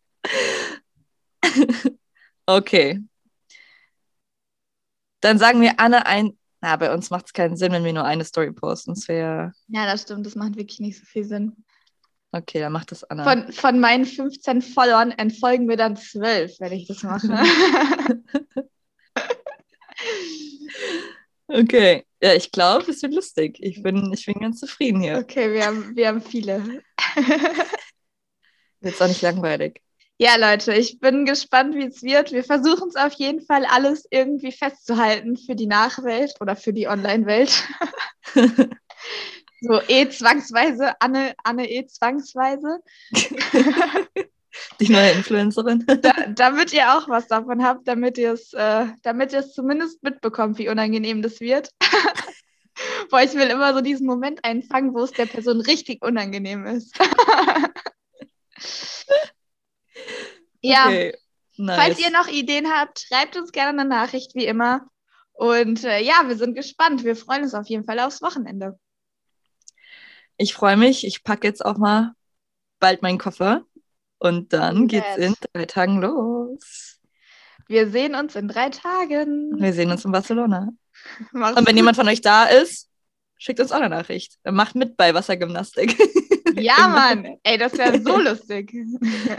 Okay. 2.46 3.00
Dann 5.20 5.38
sagen 5.38 5.60
wir 5.60 5.78
Anne 5.78 6.06
ein. 6.06 6.36
Na, 6.62 6.76
bei 6.76 6.94
uns 6.94 7.10
macht 7.10 7.26
es 7.26 7.32
keinen 7.32 7.56
Sinn, 7.56 7.72
wenn 7.72 7.84
wir 7.84 7.92
nur 7.92 8.04
eine 8.04 8.24
Story 8.24 8.52
posten. 8.52 8.94
Das 8.94 9.08
wäre. 9.08 9.52
Ja, 9.66 9.84
das 9.84 10.02
stimmt, 10.02 10.24
das 10.24 10.36
macht 10.36 10.56
wirklich 10.56 10.78
nicht 10.78 10.98
so 10.98 11.04
viel 11.04 11.24
Sinn. 11.24 11.56
Okay, 12.30 12.60
dann 12.60 12.72
macht 12.72 12.92
das 12.92 13.04
Anna. 13.04 13.24
Von, 13.24 13.52
von 13.52 13.80
meinen 13.80 14.06
15 14.06 14.62
Followern 14.62 15.10
entfolgen 15.10 15.66
mir 15.66 15.76
dann 15.76 15.96
12, 15.96 16.60
wenn 16.60 16.72
ich 16.72 16.86
das 16.86 17.02
mache. 17.02 17.28
Okay. 21.48 22.06
Ja, 22.22 22.32
ich 22.34 22.50
glaube, 22.50 22.90
es 22.90 23.02
wird 23.02 23.12
lustig. 23.12 23.58
Ich 23.60 23.82
bin, 23.82 24.10
ich 24.12 24.24
bin 24.24 24.40
ganz 24.40 24.60
zufrieden 24.60 25.02
hier. 25.02 25.18
okay, 25.18 25.52
wir 25.52 25.66
haben, 25.66 25.94
wir 25.94 26.08
haben 26.08 26.22
viele. 26.22 26.82
Wird 28.80 29.02
auch 29.02 29.06
nicht 29.06 29.20
langweilig. 29.20 29.81
Ja, 30.22 30.36
Leute, 30.36 30.72
ich 30.72 31.00
bin 31.00 31.24
gespannt, 31.24 31.74
wie 31.74 31.86
es 31.86 32.04
wird. 32.04 32.30
Wir 32.30 32.44
versuchen 32.44 32.90
es 32.90 32.94
auf 32.94 33.12
jeden 33.14 33.40
Fall 33.40 33.64
alles 33.64 34.06
irgendwie 34.08 34.52
festzuhalten 34.52 35.36
für 35.36 35.56
die 35.56 35.66
Nachwelt 35.66 36.34
oder 36.38 36.54
für 36.54 36.72
die 36.72 36.86
Online-Welt. 36.86 37.64
so 39.62 39.80
eh 39.88 40.08
zwangsweise, 40.10 40.92
Anne, 41.00 41.34
Anne 41.42 41.68
eh 41.68 41.88
zwangsweise. 41.88 42.78
Die 44.78 44.92
neue 44.92 45.10
Influencerin. 45.10 45.84
Da, 45.86 46.12
damit 46.28 46.72
ihr 46.72 46.96
auch 46.96 47.08
was 47.08 47.26
davon 47.26 47.64
habt, 47.64 47.88
damit 47.88 48.16
ihr 48.16 48.34
es, 48.34 48.52
äh, 48.52 48.86
damit 49.02 49.32
ihr 49.32 49.40
es 49.40 49.52
zumindest 49.52 50.04
mitbekommt, 50.04 50.56
wie 50.58 50.68
unangenehm 50.68 51.22
das 51.22 51.40
wird. 51.40 51.70
Boah, 53.10 53.22
ich 53.22 53.34
will 53.34 53.48
immer 53.48 53.74
so 53.74 53.80
diesen 53.80 54.06
Moment 54.06 54.44
einfangen, 54.44 54.94
wo 54.94 55.02
es 55.02 55.10
der 55.10 55.26
Person 55.26 55.62
richtig 55.62 56.00
unangenehm 56.00 56.64
ist. 56.64 56.96
ja. 60.62 60.86
Okay. 60.86 61.16
Nice. 61.56 61.76
Falls 61.76 61.98
ihr 61.98 62.10
noch 62.10 62.28
Ideen 62.28 62.68
habt, 62.68 63.00
schreibt 63.00 63.36
uns 63.36 63.52
gerne 63.52 63.78
eine 63.78 63.88
Nachricht, 63.88 64.34
wie 64.34 64.46
immer. 64.46 64.86
Und 65.32 65.84
äh, 65.84 66.00
ja, 66.00 66.22
wir 66.26 66.36
sind 66.36 66.54
gespannt. 66.54 67.04
Wir 67.04 67.14
freuen 67.16 67.42
uns 67.42 67.54
auf 67.54 67.66
jeden 67.66 67.84
Fall 67.84 68.00
aufs 68.00 68.22
Wochenende. 68.22 68.78
Ich 70.36 70.54
freue 70.54 70.76
mich. 70.76 71.06
Ich 71.06 71.24
packe 71.24 71.46
jetzt 71.46 71.64
auch 71.64 71.76
mal 71.76 72.12
bald 72.80 73.02
meinen 73.02 73.18
Koffer. 73.18 73.64
Und 74.18 74.52
dann 74.52 74.88
geht's 74.88 75.16
in 75.16 75.34
drei 75.52 75.66
Tagen 75.66 76.00
los. 76.00 77.00
Wir 77.66 77.90
sehen 77.90 78.14
uns 78.14 78.36
in 78.36 78.48
drei 78.48 78.70
Tagen. 78.70 79.52
Wir 79.58 79.72
sehen 79.72 79.90
uns 79.90 80.04
in 80.04 80.12
Barcelona. 80.12 80.70
Mach's 81.32 81.56
Und 81.56 81.66
wenn 81.66 81.74
gut. 81.74 81.76
jemand 81.76 81.96
von 81.96 82.08
euch 82.08 82.20
da 82.20 82.44
ist, 82.44 82.88
schickt 83.36 83.60
uns 83.60 83.72
auch 83.72 83.76
eine 83.76 83.88
Nachricht. 83.88 84.38
Macht 84.44 84.74
mit 84.74 84.96
bei 84.96 85.14
Wassergymnastik. 85.14 85.96
Ja, 86.62 86.88
Mann. 86.88 87.36
Ey, 87.42 87.58
das 87.58 87.76
wäre 87.76 88.00
so 88.00 88.18
lustig. 88.20 88.72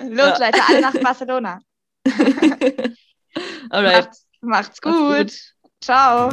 Los. 0.09 0.39
Leute, 0.39 0.61
alle 0.67 0.81
nach 0.81 0.93
Barcelona. 0.93 1.59
Alright. 3.69 4.05
Macht's, 4.05 4.25
macht's 4.41 4.81
gut. 4.81 4.93
Macht's 4.93 5.53
gut. 5.53 5.53
Ciao. 5.81 6.31